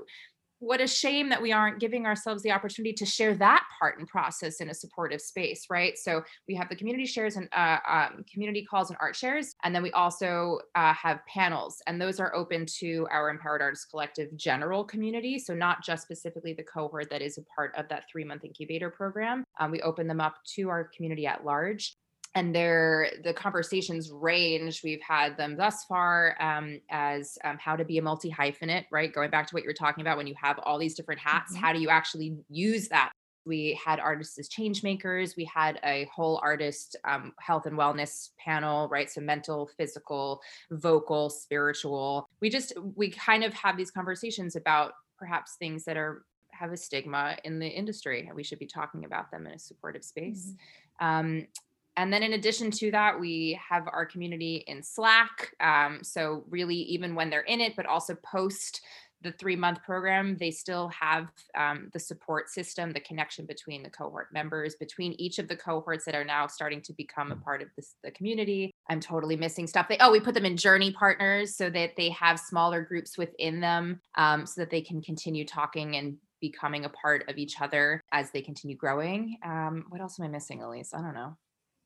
[0.63, 4.07] what a shame that we aren't giving ourselves the opportunity to share that part and
[4.07, 5.97] process in a supportive space, right?
[5.97, 9.75] So we have the community shares and uh, um, community calls and art shares, and
[9.75, 14.35] then we also uh, have panels, and those are open to our Empowered Artists Collective
[14.37, 15.37] general community.
[15.37, 18.89] So not just specifically the cohort that is a part of that three month incubator
[18.89, 19.43] program.
[19.59, 21.97] Um, we open them up to our community at large
[22.35, 24.81] and they're the conversations range.
[24.83, 29.13] We've had them thus far um, as um, how to be a multi hyphenate right?
[29.13, 31.53] Going back to what you were talking about when you have all these different hats
[31.53, 31.63] mm-hmm.
[31.63, 33.11] how do you actually use that?
[33.45, 35.35] We had artists as change makers.
[35.35, 39.09] We had a whole artist um, health and wellness panel right?
[39.11, 40.41] So mental physical
[40.71, 42.27] vocal spiritual.
[42.41, 46.77] We just we kind of have these conversations about perhaps things that are have a
[46.77, 50.53] stigma in the industry we should be talking about them in a supportive space.
[51.01, 51.05] Mm-hmm.
[51.05, 51.47] um,
[51.97, 55.53] and then in addition to that, we have our community in Slack.
[55.59, 58.81] Um, so really, even when they're in it, but also post
[59.23, 63.89] the three month program, they still have um, the support system, the connection between the
[63.89, 67.61] cohort members, between each of the cohorts that are now starting to become a part
[67.61, 68.71] of this, the community.
[68.89, 69.87] I'm totally missing stuff.
[69.87, 73.61] They oh, we put them in journey partners so that they have smaller groups within
[73.61, 78.01] them, um, so that they can continue talking and becoming a part of each other
[78.11, 79.37] as they continue growing.
[79.45, 80.93] Um, what else am I missing, Elise?
[80.93, 81.37] I don't know.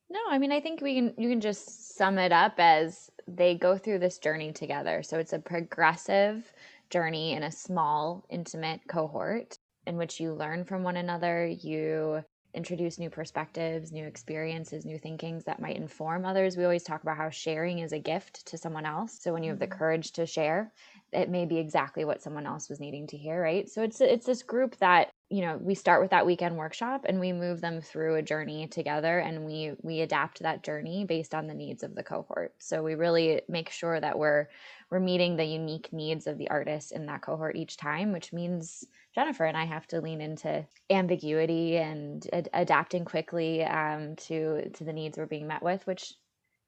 [0.10, 3.56] No, I mean I think we can you can just sum it up as they
[3.56, 5.04] go through this journey together.
[5.04, 6.52] So it's a progressive
[6.90, 12.98] journey in a small intimate cohort in which you learn from one another, you introduce
[12.98, 16.58] new perspectives, new experiences, new thinkings that might inform others.
[16.58, 19.18] We always talk about how sharing is a gift to someone else.
[19.22, 19.78] So when you have the mm-hmm.
[19.78, 20.72] courage to share,
[21.14, 23.70] it may be exactly what someone else was needing to hear, right?
[23.70, 27.20] So it's it's this group that you know we start with that weekend workshop and
[27.20, 31.48] we move them through a journey together and we we adapt that journey based on
[31.48, 32.54] the needs of the cohort.
[32.60, 34.48] So we really make sure that we're
[34.90, 38.86] we're meeting the unique needs of the artist in that cohort each time which means
[39.14, 44.86] jennifer and i have to lean into ambiguity and ad- adapting quickly um, to to
[44.86, 46.14] the needs we're being met with which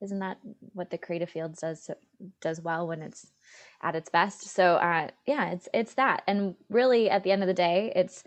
[0.02, 0.38] isn't that
[0.74, 1.89] what the creative fields does
[2.41, 3.32] does well when it's
[3.82, 4.43] at its best.
[4.43, 6.24] So uh, yeah it's it's that.
[6.28, 8.24] And really at the end of the day it's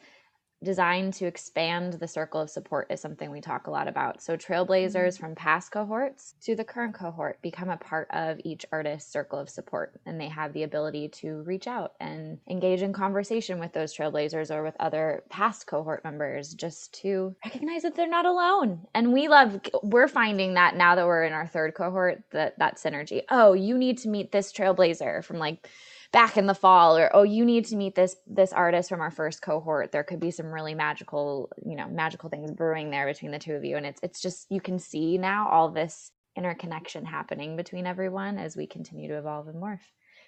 [0.63, 4.23] designed to expand the circle of support is something we talk a lot about.
[4.23, 5.25] So, trailblazers mm-hmm.
[5.25, 9.49] from past cohorts to the current cohort become a part of each artist's circle of
[9.49, 13.95] support, and they have the ability to reach out and engage in conversation with those
[13.95, 18.87] trailblazers or with other past cohort members just to recognize that they're not alone.
[18.95, 22.77] And we love, we're finding that now that we're in our third cohort, that that
[22.77, 23.23] synergy.
[23.31, 25.69] Oh, you need to meet this trailblazer from like,
[26.13, 29.11] back in the fall or oh you need to meet this this artist from our
[29.11, 29.93] first cohort.
[29.93, 33.55] There could be some really magical you know magical things brewing there between the two
[33.55, 37.87] of you and it's it's just you can see now all this interconnection happening between
[37.87, 39.81] everyone as we continue to evolve and morph.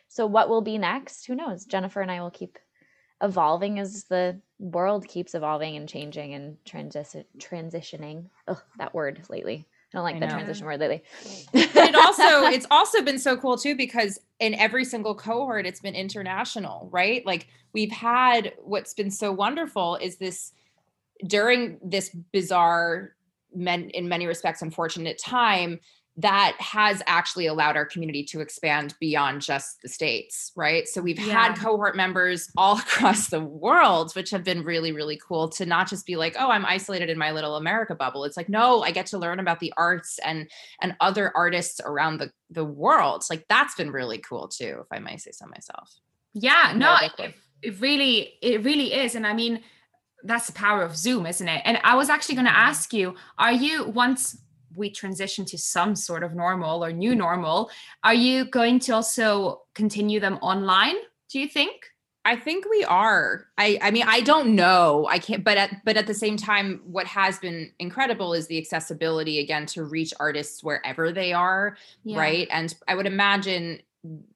[0.09, 1.27] So what will be next?
[1.27, 1.65] Who knows?
[1.65, 2.59] Jennifer and i will keep
[3.23, 8.27] evolving as the world keeps evolving and changing and transi- transitioning.
[8.49, 11.05] Ugh, that word lately I don't like the transition word lately.
[11.53, 15.81] but it also it's also been so cool too because in every single cohort it's
[15.81, 17.25] been international, right?
[17.25, 20.53] Like we've had what's been so wonderful is this
[21.25, 23.15] during this bizarre
[23.55, 25.79] men in many respects unfortunate time
[26.17, 30.87] that has actually allowed our community to expand beyond just the states right?
[30.87, 31.47] So we've yeah.
[31.47, 35.89] had cohort members all across the world which have been really really cool to not
[35.89, 38.25] just be like oh i'm isolated in my little america bubble.
[38.25, 40.49] It's like no i get to learn about the arts and
[40.81, 43.25] and other artists around the the world.
[43.29, 45.91] Like that's been really cool too if i may say so myself.
[46.33, 49.63] Yeah no it, it really it really is and i mean
[50.23, 51.63] that's the power of zoom isn't it?
[51.65, 52.69] And i was actually going to mm-hmm.
[52.69, 54.39] ask you are you once
[54.77, 57.71] we transition to some sort of normal or new normal,
[58.03, 60.97] are you going to also continue them online,
[61.31, 61.91] do you think?
[62.27, 63.49] I think we are.
[63.59, 65.07] I I mean I don't know.
[65.11, 68.57] I can't but at but at the same time what has been incredible is the
[68.57, 72.19] accessibility again to reach artists wherever they are, yeah.
[72.19, 72.49] right?
[72.51, 73.81] And I would imagine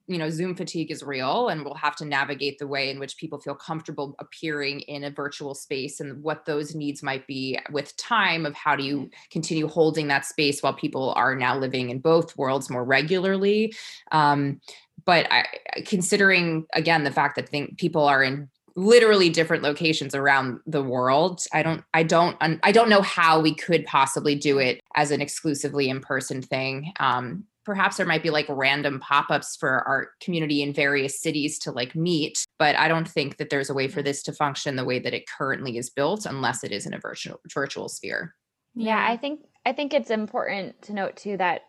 [0.06, 3.18] you know zoom fatigue is real and we'll have to navigate the way in which
[3.18, 7.94] people feel comfortable appearing in a virtual space and what those needs might be with
[7.98, 11.98] time of how do you continue holding that space while people are now living in
[11.98, 13.74] both worlds more regularly.
[14.10, 14.60] Um,
[15.04, 15.44] but I,
[15.84, 21.40] considering again the fact that think people are in literally different locations around the world
[21.52, 25.20] i don't i don't i don't know how we could possibly do it as an
[25.20, 26.92] exclusively in-person thing.
[27.00, 31.70] Um, perhaps there might be like random pop-ups for our community in various cities to
[31.70, 34.86] like meet but i don't think that there's a way for this to function the
[34.86, 38.34] way that it currently is built unless it is in a virtual virtual sphere
[38.74, 41.60] yeah i think i think it's important to note too that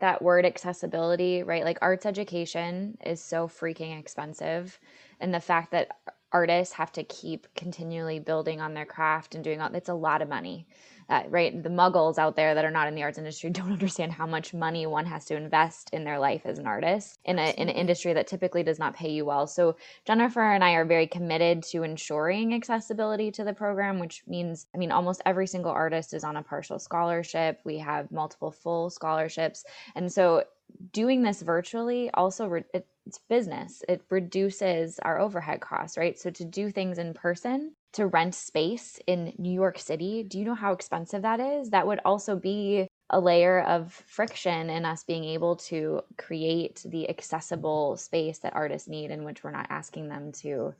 [0.00, 1.64] that word accessibility, right?
[1.64, 4.78] Like arts education is so freaking expensive.
[5.18, 5.88] And the fact that
[6.32, 10.22] artists have to keep continually building on their craft and doing all it's a lot
[10.22, 10.68] of money
[11.08, 14.12] uh, right the muggles out there that are not in the arts industry don't understand
[14.12, 17.50] how much money one has to invest in their life as an artist in, a,
[17.50, 19.46] in an industry that typically does not pay you well.
[19.46, 24.66] So jennifer and i are very committed to ensuring accessibility to the program which means
[24.74, 27.60] i mean almost every single artist is on a partial scholarship.
[27.64, 29.64] We have multiple full scholarships.
[29.94, 30.44] And so
[30.92, 33.82] doing this virtually also re- it's business.
[33.88, 36.18] It reduces our overhead costs right?
[36.18, 40.44] So to do things in person to rent space in New York City, do you
[40.44, 41.70] know how expensive that is?
[41.70, 47.08] That would also be a layer of friction in us being able to create the
[47.08, 50.74] accessible space that artists need, in which we're not asking them to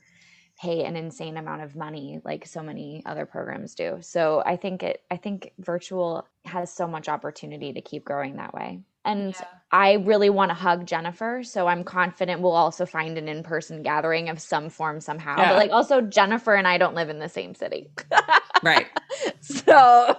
[0.60, 3.98] pay an insane amount of money like so many other programs do.
[4.00, 8.52] So I think it I think virtual has so much opportunity to keep growing that
[8.52, 8.80] way.
[9.08, 9.46] And yeah.
[9.70, 11.42] I really want to hug Jennifer.
[11.42, 15.36] So I'm confident we'll also find an in person gathering of some form somehow.
[15.36, 15.50] Yeah.
[15.50, 17.90] But like also, Jennifer and I don't live in the same city.
[18.62, 18.86] right.
[19.40, 20.16] So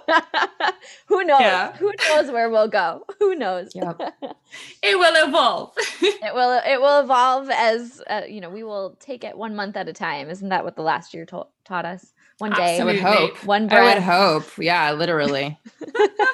[1.06, 1.40] who knows?
[1.40, 1.72] Yeah.
[1.76, 3.04] Who knows where we'll go?
[3.18, 3.72] Who knows?
[3.74, 4.00] Yep.
[4.82, 5.72] it will evolve.
[5.78, 9.76] it will it will evolve as uh, you know, we will take it one month
[9.76, 10.30] at a time.
[10.30, 12.12] Isn't that what the last year ta- taught us?
[12.38, 12.80] One day.
[12.80, 13.44] I would hope.
[13.44, 13.82] One breath.
[13.82, 14.58] I would hope.
[14.58, 15.58] Yeah, literally.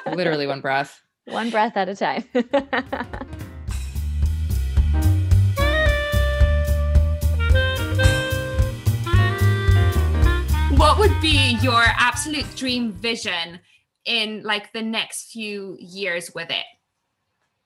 [0.05, 2.23] literally one breath one breath at a time.
[10.77, 13.59] what would be your absolute dream vision
[14.05, 16.65] in like the next few years with it?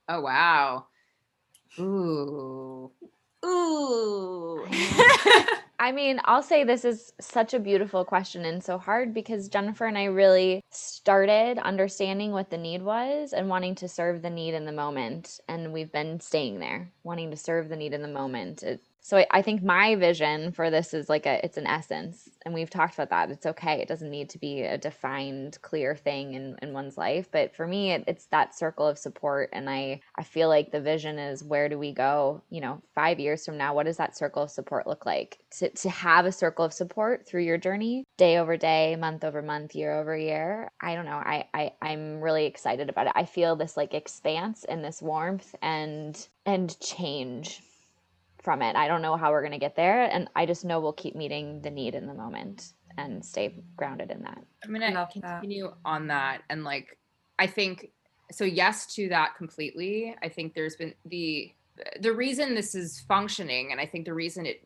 [0.09, 0.87] Oh wow.
[1.79, 2.91] Ooh.
[3.45, 4.67] Ooh.
[5.81, 9.87] I mean, I'll say this is such a beautiful question and so hard because Jennifer
[9.87, 14.53] and I really started understanding what the need was and wanting to serve the need
[14.53, 15.39] in the moment.
[15.47, 18.61] And we've been staying there, wanting to serve the need in the moment.
[18.61, 22.29] It, so I, I think my vision for this is like a it's an essence
[22.45, 23.31] and we've talked about that.
[23.31, 23.81] It's okay.
[23.81, 27.67] It doesn't need to be a defined clear thing in, in one's life but for
[27.67, 31.43] me it, it's that circle of support and i i feel like the vision is
[31.43, 33.73] where do we go you know five years from now?
[33.73, 35.39] What does that circle of support look like?
[35.59, 39.41] To, to have a circle of support through your journey day over day month over
[39.41, 41.11] month year over year i don't know.
[41.11, 43.13] I, I i'm really excited about it.
[43.15, 47.61] I feel this like expanse and this warmth and and change
[48.41, 48.75] from it.
[48.75, 50.03] I don't know how we're going to get there.
[50.03, 54.11] And I just know we'll keep meeting the need in the moment and stay grounded
[54.11, 54.43] in that.
[54.63, 55.77] I'm going to continue that.
[55.85, 56.41] on that.
[56.49, 56.97] And like,
[57.39, 57.91] I think,
[58.31, 60.15] so yes to that completely.
[60.21, 61.51] I think there's been the,
[61.99, 64.63] the reason this is functioning, and I think the reason it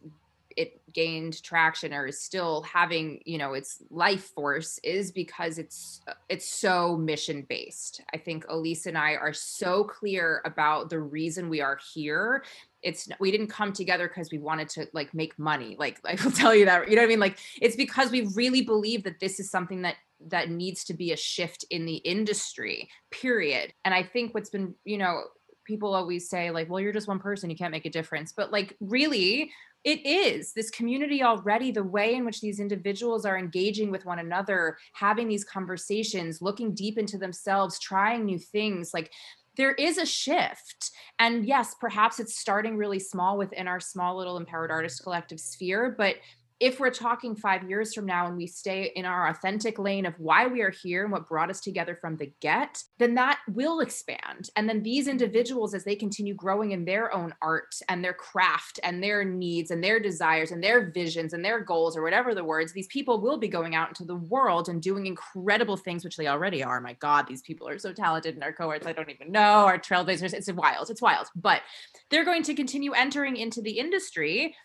[0.56, 6.02] it gained traction or is still having you know its life force is because it's
[6.30, 11.50] it's so mission based i think elise and i are so clear about the reason
[11.50, 12.44] we are here.
[12.82, 15.76] It's we didn't come together because we wanted to like make money.
[15.78, 17.20] Like i will tell you that you know what i mean?
[17.20, 19.96] Like it's because we really believe that this is something that
[20.28, 23.74] that needs to be a shift in the industry period.
[23.84, 25.24] And i think what's been you know
[25.66, 27.50] people always say like well you're just one person.
[27.50, 28.34] You can't make a difference.
[28.34, 29.52] But like really
[29.86, 30.52] it is.
[30.54, 35.28] This community already the way in which these individuals are engaging with one another having
[35.28, 39.12] these conversations looking deep into themselves trying new things like
[39.58, 40.92] there is a shift.
[41.20, 45.94] And yes perhaps it's starting really small within our small little empowered artist collective sphere
[45.96, 46.16] but
[46.60, 50.18] if we're talking five years from now and we stay in our authentic lane of
[50.20, 53.82] why we are here and what brought us together from the get, then that will
[53.82, 54.50] expand.
[54.56, 58.80] And then these individuals, as they continue growing in their own art and their craft
[58.84, 62.44] and their needs and their desires and their visions and their goals or whatever the
[62.44, 66.16] words, these people will be going out into the world and doing incredible things, which
[66.16, 66.80] they already are.
[66.80, 68.88] My God, these people are so talented in our cohorts.
[68.88, 69.66] I don't even know.
[69.66, 70.90] Our trailblazers, it's wild.
[70.90, 71.28] It's wild.
[71.36, 71.64] But
[72.10, 74.56] they're going to continue entering into the industry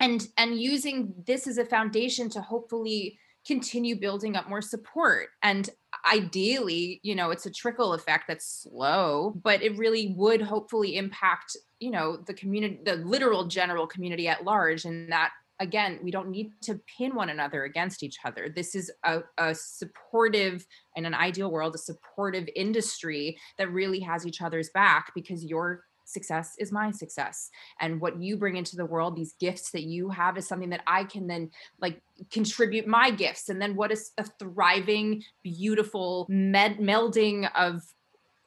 [0.00, 5.28] and and using this as a foundation to hopefully continue building up more support.
[5.42, 5.70] And
[6.06, 11.56] ideally you know it's a trickle effect that's slow but it really would hopefully impact
[11.80, 16.28] you know the community the literal general community at large and that again we don't
[16.28, 18.48] need to pin one another against each other.
[18.54, 20.66] This is a, a supportive
[20.96, 25.82] in an ideal world a supportive industry that really has each other's back because your
[26.06, 27.50] success is my success
[27.80, 30.82] and what you bring into the world these gifts that you have is something that
[30.86, 31.50] i can then
[31.80, 32.00] like
[32.30, 37.82] contribute my gifts and then what is a thriving beautiful med- melding of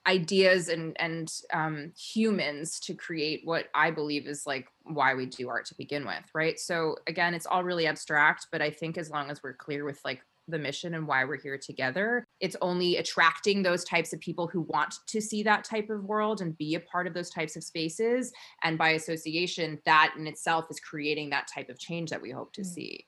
[0.08, 5.50] ideas and and um, humans to create what I believe is like why we do
[5.50, 6.60] art to begin with, right?
[6.60, 10.00] So again, it's all really abstract, but I think as long as we're clear with
[10.04, 12.26] like the mission and why we're here together.
[12.40, 16.42] It's only attracting those types of people who want to see that type of world
[16.42, 18.32] and be a part of those types of spaces.
[18.64, 22.54] And by association, that in itself is creating that type of change that we hope
[22.54, 22.66] to mm.
[22.66, 23.06] see.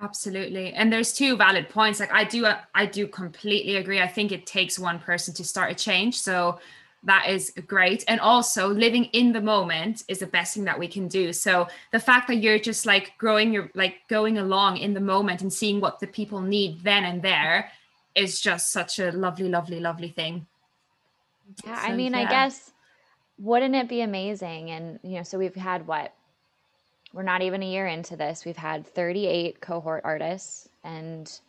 [0.00, 0.72] Absolutely.
[0.74, 1.98] And there's two valid points.
[1.98, 4.00] Like I do I do completely agree.
[4.00, 6.16] I think it takes one person to start a change.
[6.16, 6.60] So
[7.04, 8.04] that is great.
[8.08, 11.32] And also living in the moment is the best thing that we can do.
[11.32, 15.42] So the fact that you're just like growing your like going along in the moment
[15.42, 17.70] and seeing what the people need then and there
[18.14, 20.46] is just such a lovely lovely lovely thing.
[21.64, 22.20] Yeah so, i mean yeah.
[22.20, 22.72] i guess
[23.38, 24.70] wouldn't it be amazing?
[24.70, 26.12] And you know so we've had what
[27.12, 28.44] we're not even a year into this.
[28.44, 31.40] We've had 38 cohort artists and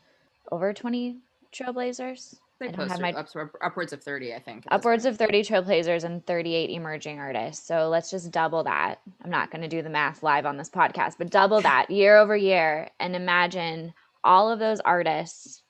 [0.51, 1.17] over 20
[1.51, 3.13] trailblazers they posted my,
[3.61, 4.65] upwards of 30, I think.
[4.69, 7.65] Upwards of 30 trailblazers and 38 emerging artists.
[7.65, 8.99] So let's just double that.
[9.23, 12.17] I'm not going to do the math live on this podcast, but double that year
[12.17, 13.93] over year and imagine
[14.25, 15.63] all of those artists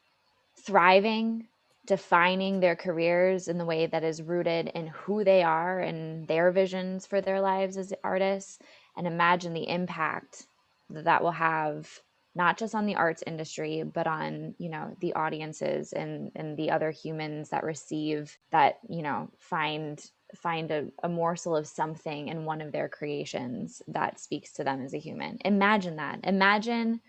[0.65, 1.47] thriving,
[1.85, 6.51] defining their careers in the way that is rooted in who they are and their
[6.51, 8.57] visions for their lives as artists.
[8.97, 10.47] And imagine the impact
[10.89, 11.99] that that will have
[12.35, 16.71] not just on the arts industry but on you know the audiences and and the
[16.71, 22.45] other humans that receive that you know find find a, a morsel of something in
[22.45, 25.39] one of their creations that speaks to them as a human.
[25.43, 26.19] Imagine that.
[26.23, 27.01] Imagine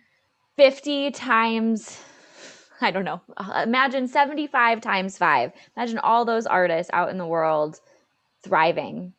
[0.56, 1.98] 50 times
[2.80, 7.26] i don't know uh, imagine 75 times 5 imagine all those artists out in the
[7.26, 7.78] world
[8.42, 9.12] thriving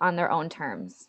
[0.00, 1.08] on their own terms.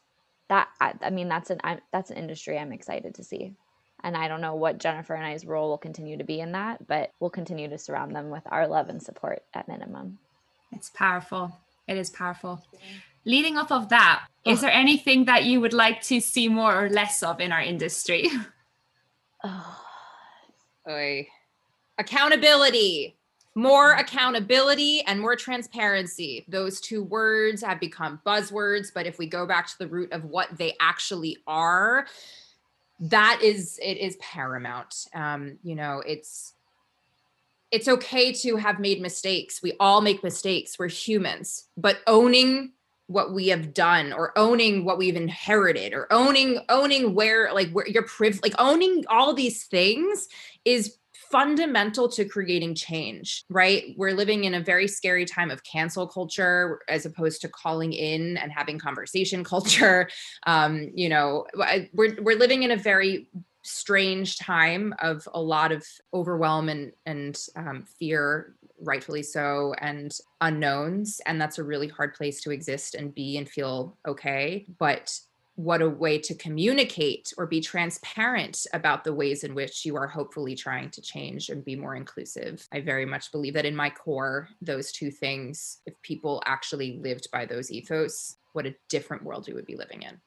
[0.49, 3.55] That i, I mean that's an I, that's an industry i'm excited to see
[4.03, 6.85] and I don't know what Jennifer and I's role will continue to be in that,
[6.87, 10.19] but we'll continue to surround them with our love and support at minimum.
[10.73, 11.57] It's powerful.
[11.87, 12.61] It is powerful.
[13.25, 16.89] Leading off of that, is there anything that you would like to see more or
[16.89, 18.29] less of in our industry?
[19.43, 19.79] Oh.
[20.89, 21.27] Oy.
[21.97, 23.15] Accountability.
[23.55, 26.43] More accountability and more transparency.
[26.49, 30.25] Those two words have become buzzwords, but if we go back to the root of
[30.25, 32.07] what they actually are,
[33.03, 35.05] that is it is paramount.
[35.13, 36.53] Um you know it's
[37.71, 39.61] it's okay to have made mistakes.
[39.63, 40.77] We all make mistakes.
[40.77, 41.69] We're humans.
[41.75, 42.73] But owning
[43.07, 47.87] what we have done or owning what we've inherited or owning owning where like where
[47.87, 50.27] your priv like owning all these things
[50.65, 50.97] is
[51.33, 53.95] fundamental to creating change, right?
[53.97, 58.37] We're living in a very scary time of cancel culture as opposed to calling in
[58.37, 60.07] and having conversation culture.
[60.45, 61.47] Um, you know,
[61.91, 63.31] we're we're living in a very
[63.63, 70.11] strange time of a lot of overwhelm and and um, fear rightfully so and
[70.41, 75.17] unknowns and that's a really hard place to exist and be and feel okay but
[75.55, 80.07] what a way to communicate or be transparent about the ways in which you are
[80.07, 82.67] hopefully trying to change and be more inclusive.
[82.71, 87.27] I very much believe that in my core, those two things, if people actually lived
[87.31, 90.19] by those ethos, what a different world we would be living in.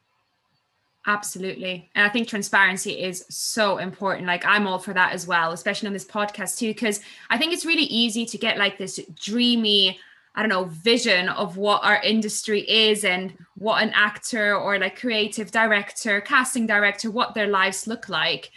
[1.08, 1.88] Absolutely.
[1.94, 4.26] And I think transparency is so important.
[4.26, 7.00] Like I'm all for that as well, especially on this podcast too, because
[7.30, 10.00] I think it's really easy to get like this dreamy
[10.36, 15.00] I don't know, vision of what our industry is and what an actor or like
[15.00, 18.50] creative director, casting director, what their lives look like.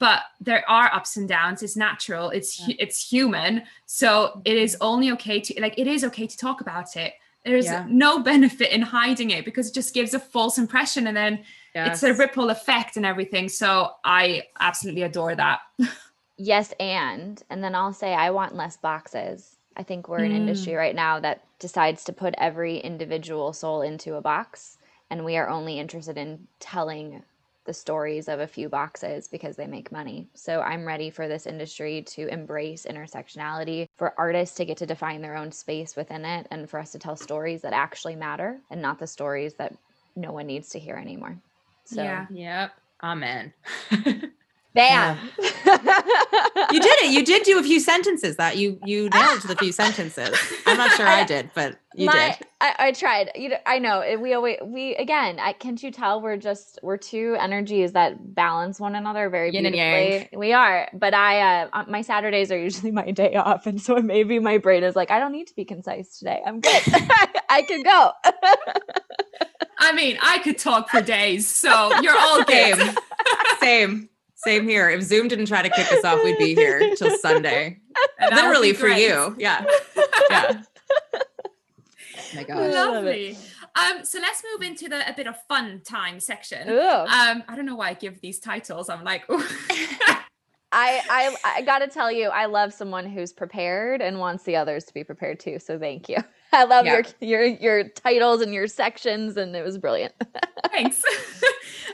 [0.00, 1.62] But there are ups and downs.
[1.62, 2.30] It's natural.
[2.30, 2.74] It's yeah.
[2.80, 3.62] it's human.
[3.86, 7.14] So it is only okay to like it is okay to talk about it.
[7.44, 7.86] There's yeah.
[7.88, 11.44] no benefit in hiding it because it just gives a false impression and then
[11.74, 12.02] yes.
[12.02, 13.48] it's a ripple effect and everything.
[13.48, 15.60] So I absolutely adore that.
[16.36, 20.26] yes, and and then I'll say I want less boxes I think we're mm.
[20.26, 24.78] an industry right now that decides to put every individual soul into a box,
[25.10, 27.22] and we are only interested in telling
[27.64, 30.28] the stories of a few boxes because they make money.
[30.34, 35.22] So I'm ready for this industry to embrace intersectionality, for artists to get to define
[35.22, 38.82] their own space within it, and for us to tell stories that actually matter and
[38.82, 39.74] not the stories that
[40.14, 41.38] no one needs to hear anymore.
[41.84, 42.02] So.
[42.02, 42.26] Yeah.
[42.30, 42.72] Yep.
[43.02, 43.52] Amen.
[44.74, 45.18] Bam.
[45.36, 47.12] you did it.
[47.12, 50.36] You did do a few sentences that you you nailed the few sentences.
[50.66, 52.46] I'm not sure I did, but you My, did.
[52.60, 53.30] I, I tried.
[53.36, 55.38] You know, I know we always we again.
[55.38, 59.66] I, can't you tell we're just we're two energies that balance one another very Yin
[59.66, 60.36] and beautifully.
[60.36, 60.88] We are.
[60.92, 64.82] But I uh my Saturdays are usually my day off, and so maybe my brain
[64.82, 66.42] is like, I don't need to be concise today.
[66.44, 66.82] I'm good.
[67.48, 68.10] I can go.
[69.78, 72.76] I mean, I could talk for days, so you're all game.
[73.60, 74.08] Same.
[74.44, 74.60] Same.
[74.60, 74.88] Same here.
[74.90, 77.78] If Zoom didn't try to kick us off, we'd be here till Sunday.
[78.18, 79.34] And that Literally for you.
[79.38, 79.64] Yeah.
[80.30, 80.62] Yeah.
[81.14, 81.20] Oh
[82.34, 82.72] my gosh.
[82.72, 83.36] Lovely.
[83.76, 86.68] Um, so let's move into the a bit of fun time section.
[86.70, 86.80] Ooh.
[86.80, 88.88] Um, I don't know why I give these titles.
[88.88, 89.24] I'm like.
[90.76, 94.84] I, I I gotta tell you, I love someone who's prepared and wants the others
[94.86, 95.58] to be prepared too.
[95.60, 96.16] So thank you.
[96.52, 97.02] I love Yeah.
[97.20, 100.14] your your your titles and your sections, and it was brilliant.
[100.72, 101.00] Thanks.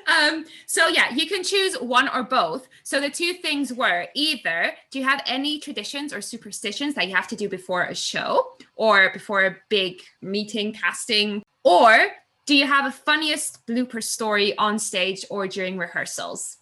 [0.06, 2.68] Um, so yeah, you can choose one or both.
[2.82, 7.14] So the two things were either do you have any traditions or superstitions that you
[7.14, 12.08] have to do before a show or before a big meeting, casting, or
[12.46, 16.56] do you have a funniest blooper story on stage or during rehearsals?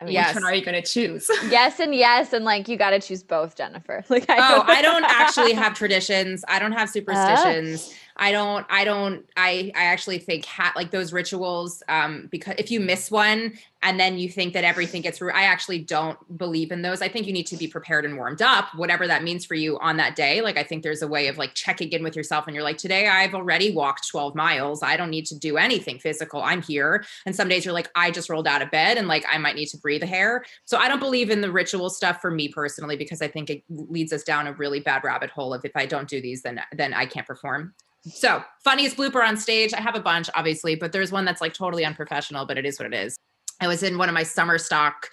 [0.00, 0.34] I mean, Yes.
[0.34, 1.30] Which one are you going to choose?
[1.48, 4.04] yes and yes, and like you got to choose both, Jennifer.
[4.10, 6.44] Like I Oh, I don't actually have traditions.
[6.48, 7.90] I don't have superstitions.
[7.92, 7.96] Ah.
[8.18, 12.70] I don't, I don't, I, I actually think ha- like those rituals, um, because if
[12.70, 13.52] you miss one
[13.82, 17.02] and then you think that everything gets I actually don't believe in those.
[17.02, 19.78] I think you need to be prepared and warmed up, whatever that means for you
[19.78, 20.40] on that day.
[20.40, 22.78] Like, I think there's a way of like checking in with yourself and you're like,
[22.78, 24.82] today I've already walked 12 miles.
[24.82, 26.42] I don't need to do anything physical.
[26.42, 27.04] I'm here.
[27.26, 29.56] And some days you're like, I just rolled out of bed and like, I might
[29.56, 30.44] need to breathe a hair.
[30.64, 33.62] So I don't believe in the ritual stuff for me personally, because I think it
[33.68, 36.60] leads us down a really bad rabbit hole of if I don't do these, then,
[36.72, 37.74] then I can't perform.
[38.08, 39.74] So, funniest blooper on stage.
[39.74, 42.78] I have a bunch, obviously, but there's one that's like totally unprofessional, but it is
[42.78, 43.16] what it is.
[43.60, 45.08] I was in one of my summer stock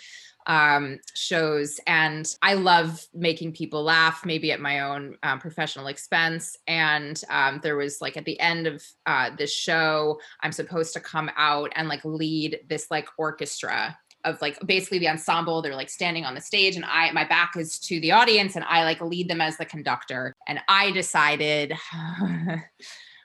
[0.45, 6.55] um, shows, and I love making people laugh, maybe at my own um, professional expense.
[6.67, 10.99] And um, there was like at the end of uh, this show, I'm supposed to
[10.99, 15.89] come out and like lead this like orchestra of like basically the ensemble they're like
[15.89, 19.01] standing on the stage and i my back is to the audience and i like
[19.01, 20.33] lead them as the conductor.
[20.47, 21.73] And i decided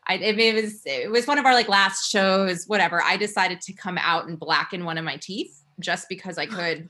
[0.08, 3.02] I, it, it was it was one of our like last shows whatever.
[3.02, 6.88] I decided to come out and blacken one of my teeth just because i could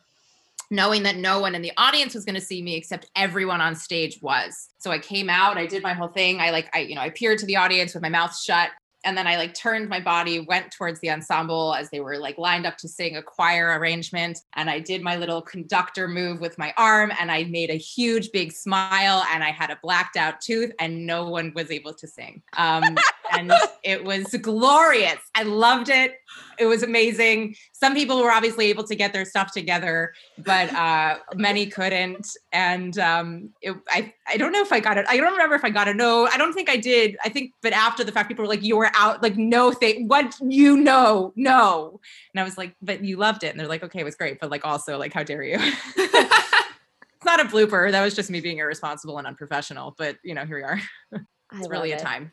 [0.70, 3.74] knowing that no one in the audience was going to see me except everyone on
[3.74, 4.68] stage was.
[4.78, 6.40] So i came out i did my whole thing.
[6.40, 8.70] I like i you know i peered to the audience with my mouth shut
[9.04, 12.36] and then I like turned my body, went towards the ensemble as they were like
[12.36, 14.40] lined up to sing a choir arrangement.
[14.54, 18.32] And I did my little conductor move with my arm and I made a huge
[18.32, 22.06] big smile and I had a blacked out tooth and no one was able to
[22.08, 22.42] sing.
[22.56, 22.96] Um,
[23.32, 23.52] and
[23.84, 25.20] it was glorious.
[25.34, 26.16] I loved it.
[26.58, 27.54] It was amazing.
[27.72, 32.36] Some people were obviously able to get their stuff together, but uh, many couldn't.
[32.52, 35.06] And um, it, I, I don't know if I got it.
[35.08, 36.26] I don't remember if I got a no.
[36.26, 37.16] I don't think I did.
[37.24, 40.08] I think, but after the fact, people were like, "You were out." Like, no thing.
[40.08, 41.32] What you know?
[41.36, 42.00] No.
[42.34, 44.40] And I was like, "But you loved it." And they're like, "Okay, it was great,"
[44.40, 45.58] but like, also, like, how dare you?
[45.96, 47.90] it's not a blooper.
[47.90, 49.94] That was just me being irresponsible and unprofessional.
[49.96, 50.80] But you know, here we are.
[51.50, 52.30] It's really a time.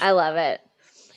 [0.00, 0.60] I love it.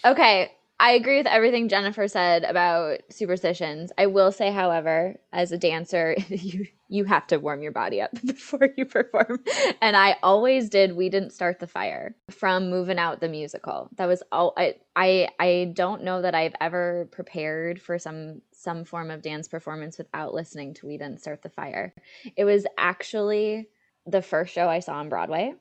[0.06, 0.52] Okay.
[0.82, 3.92] I agree with everything Jennifer said about superstitions.
[4.00, 8.10] I will say, however, as a dancer, you you have to warm your body up
[8.26, 9.44] before you perform.
[9.80, 13.90] And I always did we didn't start the fire from Movin' Out the musical.
[13.98, 18.84] That was all I I I don't know that I've ever prepared for some some
[18.84, 21.94] form of dance performance without listening to We Didn't Start the Fire.
[22.36, 23.70] It was actually
[24.08, 25.54] the first show I saw on Broadway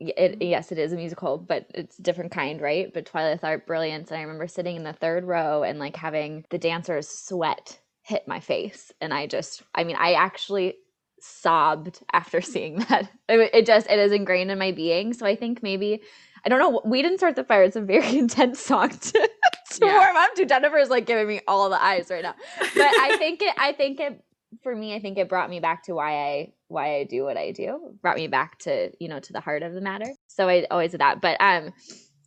[0.00, 0.42] it mm-hmm.
[0.42, 2.92] yes it is a musical but it's a different kind right?
[2.92, 6.44] But Twyla Tharp brilliance and i remember sitting in the third row and like having
[6.50, 8.92] the dancers sweat hit my face.
[9.00, 10.74] And i just i mean i actually
[11.20, 13.10] sobbed after seeing that.
[13.28, 15.12] It, it just it is ingrained in my being.
[15.12, 16.00] So i think maybe
[16.44, 19.30] i don't know we didn't start the fire it's a very intense song to,
[19.72, 19.98] to Yeah.
[19.98, 20.46] warm up to.
[20.46, 22.34] Jennifer is like giving me all the eyes right now.
[22.60, 24.22] But i think it i think it
[24.62, 27.36] for me i think it brought me back to why i why i do what
[27.36, 27.94] i do.
[28.02, 30.06] Brought me back to you know to the heart of the matter.
[30.26, 31.20] So i always did that.
[31.20, 31.72] But um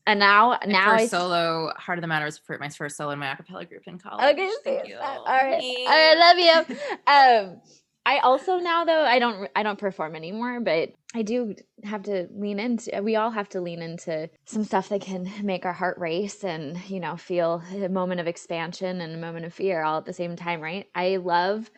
[0.08, 2.98] and now My now first i solo, Heart of the Matter was for my first
[2.98, 4.34] solo in my acapella group in college.
[4.34, 4.98] okay Thank you.
[4.98, 5.62] all right.
[5.88, 6.76] All right love you.
[7.08, 7.62] Um
[8.04, 11.54] i also now though i don't i don't perform anymore but i do
[11.84, 15.66] have to lean into we all have to lean into some stuff that can make
[15.68, 19.54] our heart race and you know feel a moment of expansion and a moment of
[19.54, 20.88] fear all at the same time right?
[20.96, 21.70] I love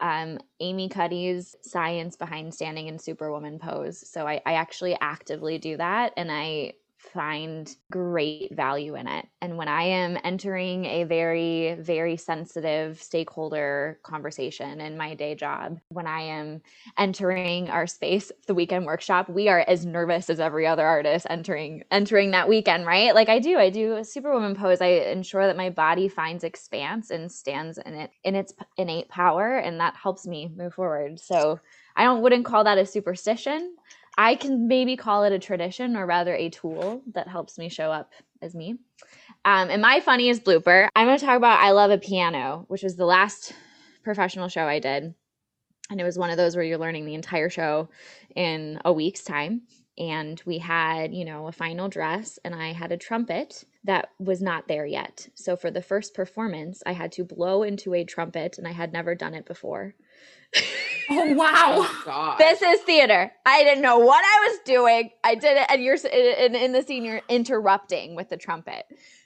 [0.00, 4.08] um, Amy Cuddy's science behind standing in Superwoman pose.
[4.10, 9.26] So I, I actually actively do that, and I find great value in it.
[9.40, 15.80] And when I am entering a very, very sensitive stakeholder conversation in my day job,
[15.88, 16.60] when I am
[16.98, 21.84] entering our space, the weekend workshop, we are as nervous as every other artist entering
[21.90, 23.14] entering that weekend, right?
[23.14, 24.80] Like I do, I do a superwoman pose.
[24.80, 29.56] I ensure that my body finds expanse and stands in it in its innate power,
[29.56, 31.18] and that helps me move forward.
[31.18, 31.60] So
[31.96, 33.74] I don't wouldn't call that a superstition.
[34.16, 37.90] I can maybe call it a tradition or rather a tool that helps me show
[37.90, 38.76] up as me.
[39.44, 42.82] Um, and my funniest blooper, I'm going to talk about I Love a Piano, which
[42.82, 43.52] was the last
[44.02, 45.14] professional show I did.
[45.90, 47.88] And it was one of those where you're learning the entire show
[48.36, 49.62] in a week's time.
[49.98, 54.40] And we had, you know, a final dress, and I had a trumpet that was
[54.40, 55.28] not there yet.
[55.34, 58.92] So for the first performance, I had to blow into a trumpet, and I had
[58.92, 59.94] never done it before.
[61.12, 61.86] Oh wow!
[62.06, 63.32] Oh, this is theater.
[63.44, 65.10] I didn't know what I was doing.
[65.24, 67.04] I did it, and you're in, in the scene.
[67.04, 68.84] You're interrupting with the trumpet.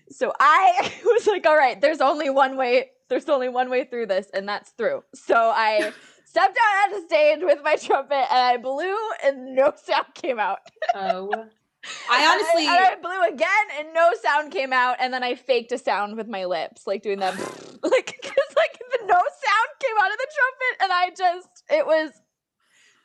[0.09, 2.91] So I was like, "All right, there's only one way.
[3.09, 5.93] There's only one way through this, and that's through." So I
[6.25, 10.39] stepped out on the stage with my trumpet, and I blew, and no sound came
[10.39, 10.61] out.
[10.95, 11.31] Oh.
[12.11, 15.23] I honestly, and I, and I, blew again, and no sound came out, and then
[15.23, 17.39] I faked a sound with my lips, like doing that,
[17.83, 19.44] like because like the no sound
[19.87, 22.11] came out of the trumpet, and I just it was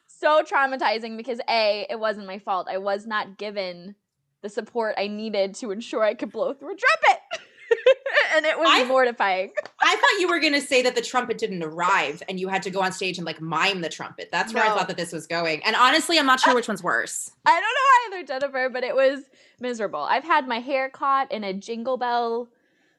[0.08, 2.68] so traumatizing because a it wasn't my fault.
[2.70, 3.96] I was not given
[4.42, 7.22] the support I needed to ensure I could blow through a trumpet.
[8.36, 9.52] and it was I, mortifying.
[9.82, 12.64] I thought you were going to say that the trumpet didn't arrive and you had
[12.64, 14.30] to go on stage and like mime the trumpet.
[14.32, 14.72] That's where no.
[14.72, 15.64] I thought that this was going.
[15.64, 17.32] And honestly, I'm not sure uh, which one's worse.
[17.46, 17.62] I don't
[18.14, 19.24] know either, Jennifer, but it was
[19.60, 20.02] miserable.
[20.02, 22.50] I've had my hair caught in a jingle bell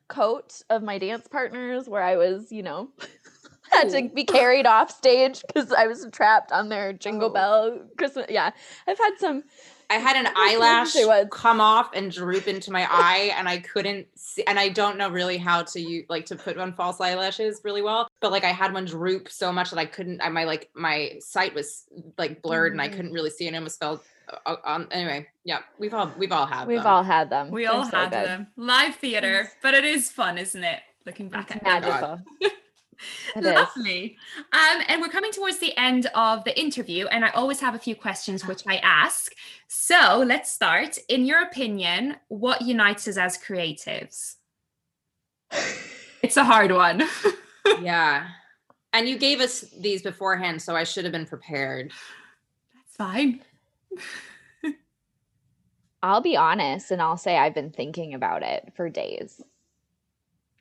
[0.09, 2.91] coat of my dance partners where I was, you know,
[3.71, 7.33] had to be carried off stage because I was trapped on their jingle oh.
[7.33, 8.27] bell Christmas.
[8.29, 8.51] Yeah,
[8.87, 9.45] I've had some
[9.91, 10.95] I had an eyelash
[11.31, 14.45] come off and droop into my eye, and I couldn't see.
[14.45, 17.83] And I don't know really how to use, like to put on false eyelashes really
[17.83, 20.23] well, but like I had one droop so much that I couldn't.
[20.23, 21.85] I my like my sight was
[22.17, 22.81] like blurred, mm-hmm.
[22.81, 24.05] and I couldn't really see, and I almost felt.
[24.47, 26.87] Uh, um, anyway, yeah, we've all we've all had we've them.
[26.87, 27.51] all had them.
[27.51, 28.27] We They're all so had good.
[28.27, 28.47] them.
[28.57, 30.81] Live theater, but it is fun, isn't it?
[31.05, 32.21] Looking back it's at magical.
[33.37, 34.17] Lovely.
[34.53, 37.79] Um, and we're coming towards the end of the interview, and I always have a
[37.79, 39.33] few questions which I ask.
[39.69, 40.99] So let's start.
[41.09, 44.37] In your opinion, what unites us as creatives?
[46.23, 47.03] it's a hard one.
[47.83, 48.29] yeah.
[48.93, 51.93] And you gave us these beforehand, so I should have been prepared.
[52.75, 53.41] That's fine.
[56.03, 59.43] I'll be honest and I'll say I've been thinking about it for days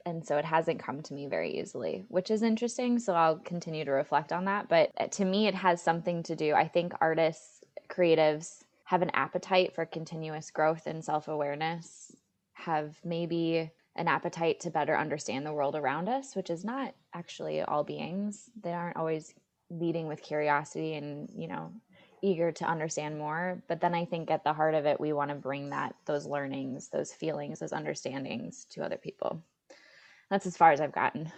[0.06, 3.86] and so it hasn't come to me very easily which is interesting so i'll continue
[3.86, 6.93] to reflect on that but uh, to me it has something to do i think
[7.02, 12.16] artists creatives have an appetite for continuous growth and self-awareness
[12.54, 17.62] have maybe an appetite to better understand the world around us which is not actually
[17.62, 18.50] all beings.
[18.62, 19.34] They aren't always
[19.70, 21.72] leading with curiosity and you know
[22.22, 25.30] eager to understand more but then i think at the heart of it we want
[25.30, 29.41] to bring that those learnings those feelings those understandings to other people
[30.30, 31.32] that's as far as I've gotten.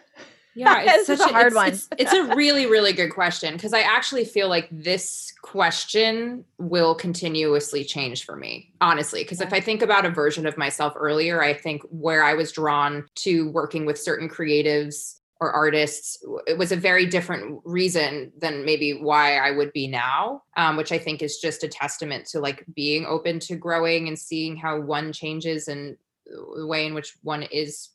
[0.54, 1.68] Yeah, it's such a hard it's, one.
[1.70, 6.96] It's, it's a really, really good question because I actually feel like this question will
[6.96, 9.24] continuously change for me, honestly.
[9.24, 9.48] Because yeah.
[9.48, 13.06] if I think about a version of myself earlier, I think where I was drawn
[13.16, 18.94] to working with certain creatives or artists, it was a very different reason than maybe
[18.94, 22.64] why I would be now, um, which I think is just a testament to like
[22.76, 27.42] being open to growing and seeing how one changes and the way in which one
[27.42, 27.90] is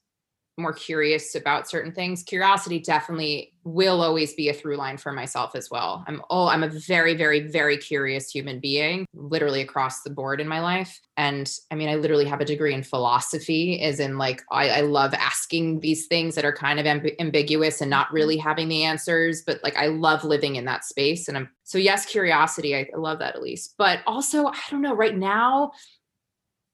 [0.59, 5.55] more curious about certain things curiosity definitely will always be a through line for myself
[5.55, 6.05] as well.
[6.07, 10.49] I'm oh i'm a very very very curious human being literally across the board in
[10.49, 11.01] my life.
[11.17, 14.81] And i mean i literally have a degree in philosophy as in like i, I
[14.81, 18.85] love asking these things that are kind of amb- ambiguous and not really having the
[18.85, 21.29] answers but like i love living in that space.
[21.29, 24.95] And i'm so yes curiosity i, I love that Elise but also i don't know
[24.95, 25.73] right now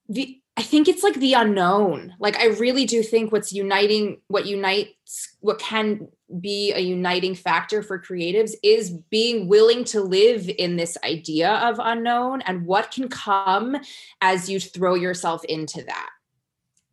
[0.09, 2.15] the I think it's like the unknown.
[2.19, 6.09] Like I really do think what's uniting, what unites, what can
[6.41, 11.81] be a uniting factor for creatives is being willing to live in this idea of
[11.83, 13.77] unknown and what can come
[14.21, 16.11] as you throw yourself into that.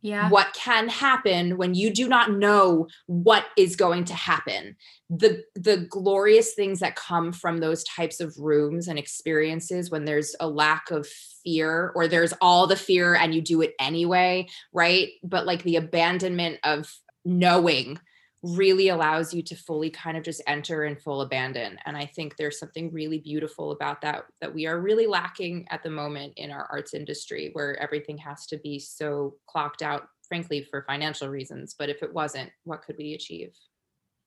[0.02, 0.30] Yeah.
[0.30, 4.76] What can happen when you do not know what is going to happen.
[5.10, 10.34] The the glorious things that come from those types of rooms and experiences when there's
[10.40, 11.06] a lack of
[11.44, 15.08] fear or there's all the fear and you do it anyway, right?
[15.22, 16.90] But like the abandonment of
[17.24, 17.98] knowing
[18.42, 22.36] really allows you to fully kind of just enter in full abandon and i think
[22.36, 26.50] there's something really beautiful about that that we are really lacking at the moment in
[26.50, 31.74] our arts industry where everything has to be so clocked out frankly for financial reasons
[31.78, 33.52] but if it wasn't what could we achieve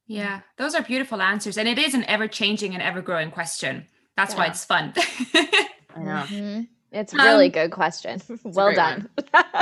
[0.06, 3.88] yeah those are beautiful answers and it is an ever changing and ever growing question
[4.16, 4.40] that's yeah.
[4.40, 4.94] why it's fun
[5.34, 6.62] i know mm-hmm.
[6.94, 8.22] It's a really um, good question.
[8.44, 9.10] well done.
[9.32, 9.58] Brownie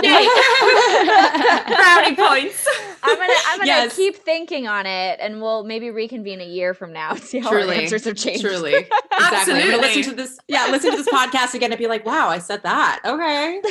[2.15, 2.67] points.
[3.01, 3.95] I'm gonna I'm gonna yes.
[3.95, 7.49] keep thinking on it and we'll maybe reconvene a year from now and see how
[7.49, 8.41] truly, our answers have changed.
[8.41, 8.86] Truly.
[9.13, 9.53] Exactly.
[9.53, 9.88] Absolutely.
[9.88, 10.39] listen to this.
[10.47, 12.99] Yeah, listen to this podcast again and be like, wow, I said that.
[13.05, 13.61] Okay.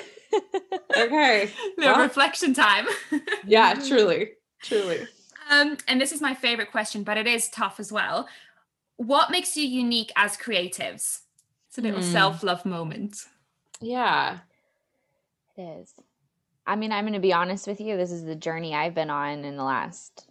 [0.97, 1.51] okay.
[1.77, 2.87] Little well, reflection time.
[3.47, 4.31] yeah, truly.
[4.63, 5.07] Truly.
[5.51, 8.29] Um, and this is my favorite question, but it is tough as well.
[8.97, 11.21] What makes you unique as creatives?
[11.69, 12.13] It's a little mm.
[12.13, 13.17] self-love moment.
[13.81, 14.39] Yeah.
[15.57, 15.95] It is.
[16.67, 17.97] I mean, I'm going to be honest with you.
[17.97, 20.29] This is the journey I've been on in the last,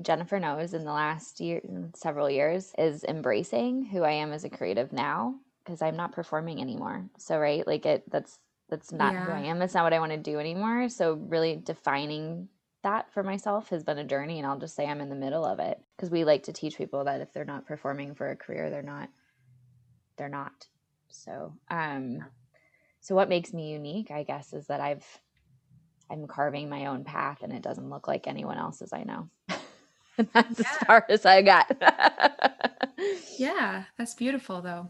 [0.00, 1.60] Jennifer knows, in the last year,
[1.94, 5.34] several years, is embracing who I am as a creative now
[5.64, 7.04] because I'm not performing anymore.
[7.18, 8.38] So, right, like it, that's,
[8.68, 9.24] that's not yeah.
[9.24, 9.58] who I am.
[9.58, 10.88] That's not what I want to do anymore.
[10.88, 12.48] So, really defining
[12.82, 14.38] that for myself has been a journey.
[14.38, 16.78] And I'll just say I'm in the middle of it because we like to teach
[16.78, 19.08] people that if they're not performing for a career, they're not,
[20.16, 20.66] they're not.
[21.08, 22.24] So, um,
[23.02, 25.04] so what makes me unique i guess is that i've
[26.10, 29.28] i'm carving my own path and it doesn't look like anyone else's i know.
[30.32, 30.66] That's yeah.
[30.70, 31.70] as far as i got.
[33.36, 34.88] Yeah that's beautiful though.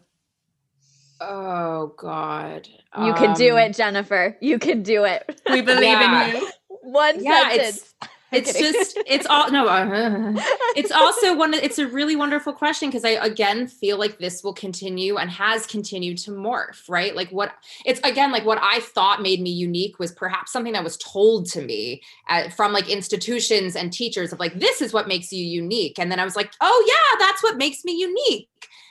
[1.21, 2.69] Oh god.
[2.99, 4.37] You um, can do it jennifer.
[4.41, 5.41] You can do it.
[5.49, 6.27] We believe yeah.
[6.29, 6.51] in you.
[6.69, 7.95] One yeah, sentence
[8.33, 10.33] it's just it's all no uh,
[10.77, 14.55] it's also one it's a really wonderful question because i again feel like this will
[14.55, 17.17] continue and has continued to morph right?
[17.17, 17.53] Like what
[17.85, 21.47] it's again like what i thought made me unique was perhaps something that was told
[21.51, 25.45] to me uh, from like institutions and teachers of like this is what makes you
[25.45, 25.99] unique.
[25.99, 28.49] And then i was like oh yeah that's what makes me unique.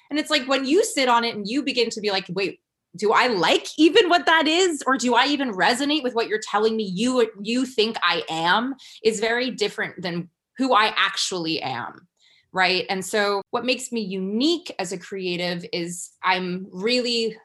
[0.10, 2.60] And it's like when you sit on it and you begin to be like wait
[2.96, 4.84] do I like even what that is?
[4.86, 8.76] Or do I even resonate with what you're telling me you you think I am
[9.04, 12.08] is very different than who I actually am
[12.54, 12.86] right?
[12.90, 17.38] And so what makes me unique as a creative is I'm really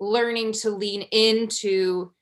[0.00, 2.12] learning to lean into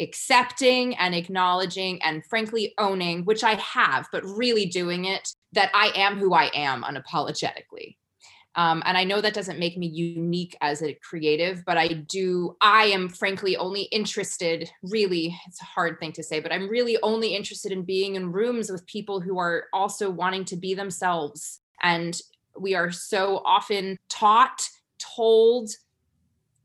[0.00, 5.92] accepting and acknowledging and frankly owning which I have but really doing it that I
[5.94, 7.96] am who I am unapologetically
[8.54, 12.56] um, and I know that doesn't make me unique as a creative, but I do,
[12.60, 16.98] I am frankly only interested, really, it's a hard thing to say, but I'm really
[17.02, 21.60] only interested in being in rooms with people who are also wanting to be themselves.
[21.82, 22.20] And
[22.58, 25.70] we are so often taught, told,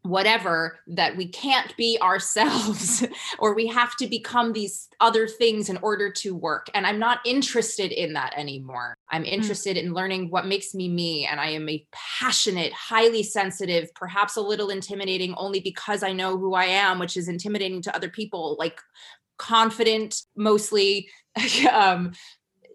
[0.08, 3.06] whatever that we can't be ourselves
[3.40, 7.20] or we have to become these other things in order to work and i'm not
[7.26, 9.30] interested in that anymore i'm hmm.
[9.30, 9.84] interested mm.
[9.84, 14.42] in learning what makes me me and i am a passionate highly sensitive perhaps a
[14.42, 18.56] little intimidating only because i know who i am which is intimidating to other people
[18.60, 18.80] like
[19.38, 21.08] confident mostly
[21.72, 22.12] um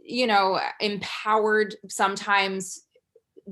[0.05, 2.83] you know empowered sometimes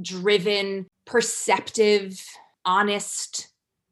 [0.00, 2.22] driven perceptive
[2.64, 3.49] honest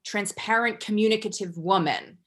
[0.08, 2.18] transparent, communicative woman,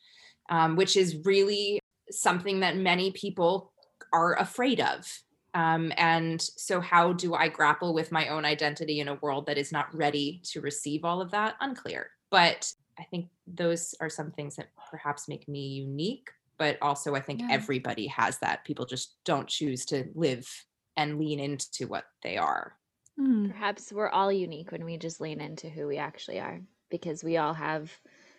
[0.50, 1.80] um, which is really
[2.12, 3.72] something that many people
[4.14, 5.08] are afraid of.
[5.54, 9.58] Um, and so, how do I grapple with my own identity in a world that
[9.58, 11.56] is not ready to receive all of that?
[11.60, 12.12] Unclear.
[12.30, 16.30] But I think those are some things that perhaps make me unique.
[16.58, 17.48] But also, I think yeah.
[17.50, 18.64] everybody has that.
[18.64, 20.48] People just don't choose to live
[20.96, 22.78] and lean into what they are.
[23.20, 23.52] Mm.
[23.52, 26.62] Perhaps we're all unique when we just lean into who we actually are
[26.92, 27.92] because we all have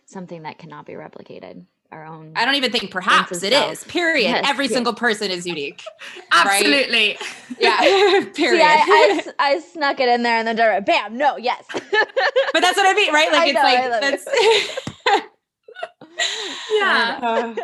[0.07, 1.65] something that cannot be replicated.
[1.91, 3.71] Our own i don't even think perhaps it self.
[3.71, 4.31] is period.
[4.31, 4.73] Yes, every yes.
[4.73, 5.83] single person is unique
[6.33, 7.19] absolutely.
[7.59, 7.77] Yeah
[8.35, 8.35] period.
[8.35, 11.67] See, I, I, I, snuck it in there and then bam no yes.
[11.71, 13.31] But that's what i mean right?
[13.31, 15.23] Like I it's know, like that's
[16.71, 17.19] yeah.
[17.23, 17.55] Uh,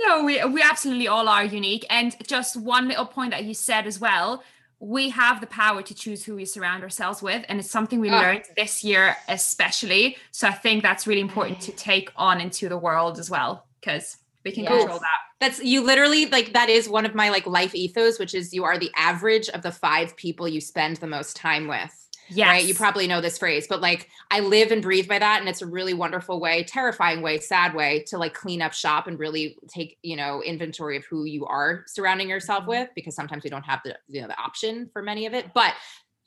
[0.00, 1.86] no we we absolutely all are unique.
[1.88, 4.42] And just one little point that you said as well
[4.82, 8.10] we have the power to choose who we surround ourselves with and it's something we
[8.10, 8.18] oh.
[8.18, 11.78] learned this year especially so i think that's really important to mm-hmm.
[11.78, 14.72] take on into the world as well because we can yes.
[14.72, 18.34] control that that's you literally like that is one of my like life ethos which
[18.34, 22.01] is you are the average of the five people you spend the most time with
[22.34, 22.48] Yes.
[22.48, 22.64] Right.
[22.64, 25.40] You probably know this phrase, but like I live and breathe by that.
[25.40, 29.06] And it's a really wonderful way, terrifying way, sad way to like clean up shop
[29.06, 32.70] and really take, you know, inventory of who you are surrounding yourself mm-hmm.
[32.70, 35.52] with, because sometimes we don't have the, you know, the option for many of it.
[35.54, 35.74] But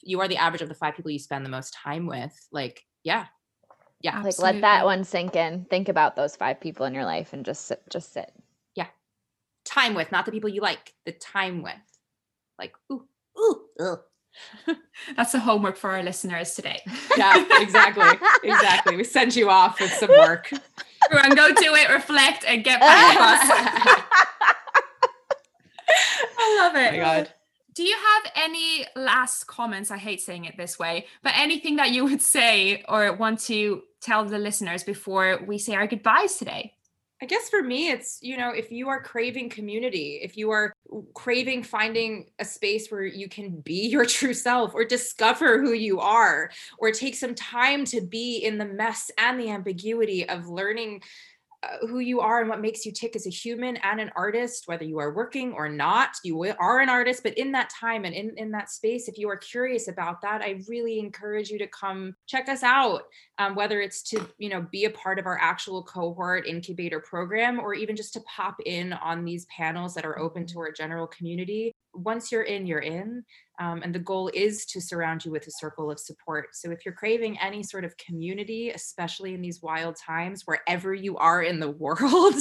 [0.02, 2.34] you are the average of the five people you spend the most time with.
[2.52, 3.26] Like, yeah.
[4.02, 4.18] Yeah.
[4.18, 4.62] Like absolutely.
[4.62, 5.66] let that one sink in.
[5.70, 8.32] Think about those five people in your life and just sit, just sit.
[8.76, 8.88] Yeah.
[9.66, 11.74] Time with, not the people you like, the time with.
[12.60, 13.06] like ooh,
[13.40, 14.00] ooh, ugh.
[15.16, 16.82] That's the homework for our listeners today.
[17.18, 18.28] Yeah, exactly.
[18.44, 18.96] exactly.
[18.96, 20.52] We send you off with some work.
[21.12, 23.40] Everyone go do it, reflect, and get back across.
[26.38, 26.94] I love it.
[26.94, 27.30] Oh my God.
[27.74, 29.92] Do you have any last comments?
[29.92, 33.84] I hate saying it this way, but anything that you would say or want to
[34.00, 36.75] tell the listeners before we say our goodbyes today?
[37.26, 40.76] I guess for me, it's, you know, if you are craving community, if you are
[41.16, 46.00] craving finding a space where you can be your true self or discover who you
[46.00, 51.02] are, or take some time to be in the mess and the ambiguity of learning
[51.82, 54.84] who you are and what makes you tick as a human and an artist whether
[54.84, 58.32] you are working or not you are an artist but in that time and in,
[58.38, 62.16] in that space if you are curious about that i really encourage you to come
[62.28, 63.04] check us out
[63.38, 67.60] um, whether it's to you know be a part of our actual cohort incubator program
[67.60, 71.08] or even just to pop in on these panels that are open to our general
[71.08, 73.24] community once you're in you're in
[73.60, 76.56] um, and the goal is to surround you with a circle of support.
[76.56, 81.18] So if you're craving any sort of community, especially in these wild times, wherever you
[81.18, 82.36] are in the world,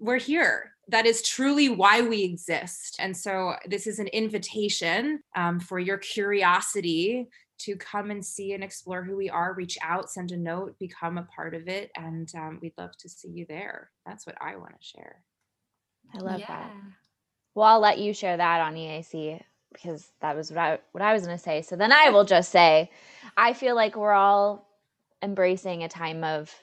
[0.00, 0.72] we're here.
[0.88, 2.96] That is truly why we exist.
[2.98, 7.28] And so this is an invitation um, for your curiosity
[7.58, 11.18] to come and see and explore who we are, reach out, send a note, become
[11.18, 11.90] a part of it.
[11.96, 13.90] And um, we'd love to see you there.
[14.04, 15.22] That's what I want to share.
[16.14, 16.46] I love yeah.
[16.48, 16.72] that.
[17.54, 19.40] Well, I'll let you share that on EAC
[19.72, 21.62] because that was what I what I was going to say.
[21.62, 22.90] So then I will just say,
[23.36, 24.68] I feel like we're all
[25.22, 26.54] embracing a time of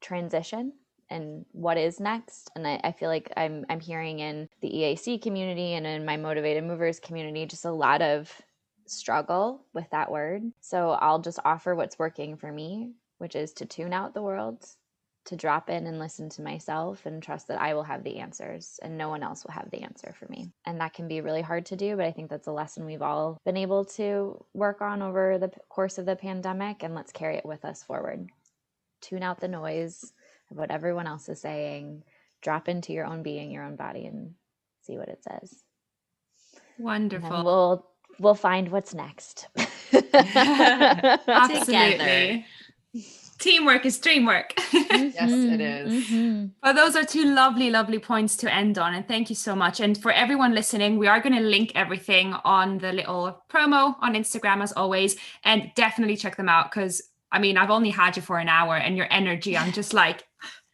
[0.00, 0.72] transition
[1.10, 2.50] and what is next.
[2.54, 6.16] And I, I, feel like I'm I'm hearing in the EAC community and in my
[6.16, 8.30] motivated movers community just a lot of
[8.86, 10.42] struggle with that word.
[10.60, 14.66] So I'll just offer what's working for me, which is to tune out the world,
[15.28, 18.80] to drop in and listen to myself and trust that I will have the answers
[18.82, 20.50] and no one else will have the answer for me.
[20.64, 23.02] And that can be really hard to do, but I think that's a lesson we've
[23.02, 27.36] all been able to work on over the course of the pandemic and let's carry
[27.36, 28.26] it with us forward.
[29.02, 30.12] Tune out the noise
[30.50, 32.04] of what everyone else is saying,
[32.40, 34.32] drop into your own being, your own body and
[34.82, 35.62] see what it says.
[36.78, 37.44] Wonderful.
[37.44, 37.86] we'll
[38.18, 39.46] we'll find what's next.
[41.28, 42.46] Absolutely.
[43.38, 43.56] Together.
[43.56, 44.50] Teamwork is dreamwork.
[44.72, 46.04] yes, it is.
[46.04, 46.46] Mm-hmm.
[46.62, 48.94] Well, those are two lovely, lovely points to end on.
[48.94, 49.80] And thank you so much.
[49.80, 54.14] And for everyone listening, we are going to link everything on the little promo on
[54.14, 55.16] Instagram as always.
[55.44, 58.76] And definitely check them out because I mean, I've only had you for an hour
[58.76, 60.24] and your energy, I'm just like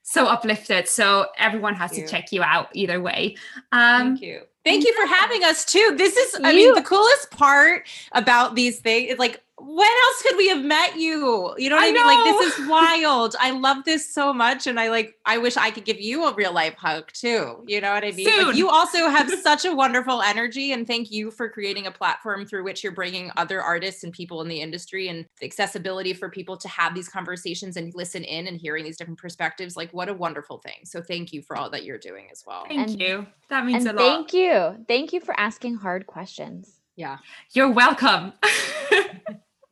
[0.02, 0.88] so uplifted.
[0.88, 3.36] So everyone has to check you out either way.
[3.72, 4.40] Um, thank you.
[4.64, 5.94] Thank you for having us too.
[5.98, 6.56] This is, I you.
[6.56, 10.96] mean, the coolest part about these things is like when else could we have met
[10.96, 11.54] you?
[11.56, 12.06] You know what I, I mean?
[12.06, 13.34] Like this is wild.
[13.40, 14.66] I love this so much.
[14.66, 17.64] And I like, I wish I could give you a real life hug too.
[17.66, 18.46] You know what I mean?
[18.46, 20.72] Like you also have such a wonderful energy.
[20.72, 24.42] And thank you for creating a platform through which you're bringing other artists and people
[24.42, 28.46] in the industry and the accessibility for people to have these conversations and listen in
[28.46, 29.76] and hearing these different perspectives.
[29.76, 30.80] Like what a wonderful thing.
[30.84, 32.64] So thank you for all that you're doing as well.
[32.68, 33.26] Thank and, you.
[33.48, 33.98] That means a lot.
[33.98, 34.84] Thank you.
[34.88, 36.80] Thank you for asking hard questions.
[36.96, 37.18] Yeah.
[37.52, 38.32] You're welcome.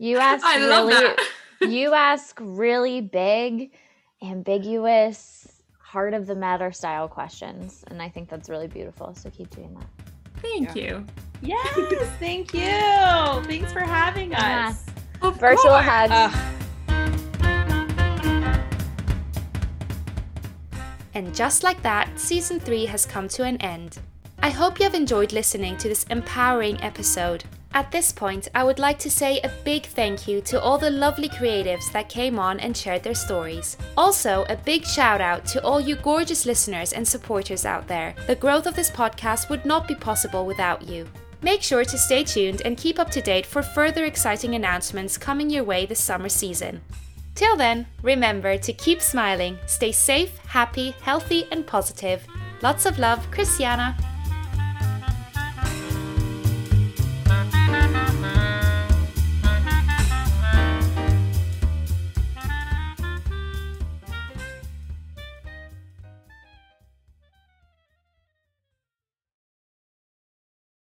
[0.03, 1.15] You ask I really
[1.73, 3.71] you ask really big,
[4.21, 7.85] ambiguous, heart of the matter style questions.
[7.87, 9.15] And I think that's really beautiful.
[9.15, 9.87] So keep doing that.
[10.39, 10.83] Thank yeah.
[10.83, 11.07] you.
[11.41, 12.63] Yes, thank you.
[13.47, 14.85] Thanks for having us.
[15.23, 15.31] Yeah.
[15.31, 15.85] Virtual course.
[15.87, 16.37] hugs.
[21.15, 24.01] And just like that, season three has come to an end.
[24.41, 27.45] I hope you have enjoyed listening to this empowering episode.
[27.75, 30.91] At this point, I would like to say a big thank you to all the
[30.91, 33.79] lovely creatives that came on and shared their stories.
[33.97, 38.15] Also, a big shout out to all you gorgeous listeners and supporters out there.
[38.27, 41.09] The growth of this podcast would not be possible without you.
[41.41, 45.49] Make sure to stay tuned and keep up to date for further exciting announcements coming
[45.49, 46.83] your way this summer season.
[47.35, 52.27] Till then, remember to keep smiling, stay safe, happy, healthy, and positive.
[52.61, 53.97] Lots of love, Christiana.
[57.73, 58.02] Bye.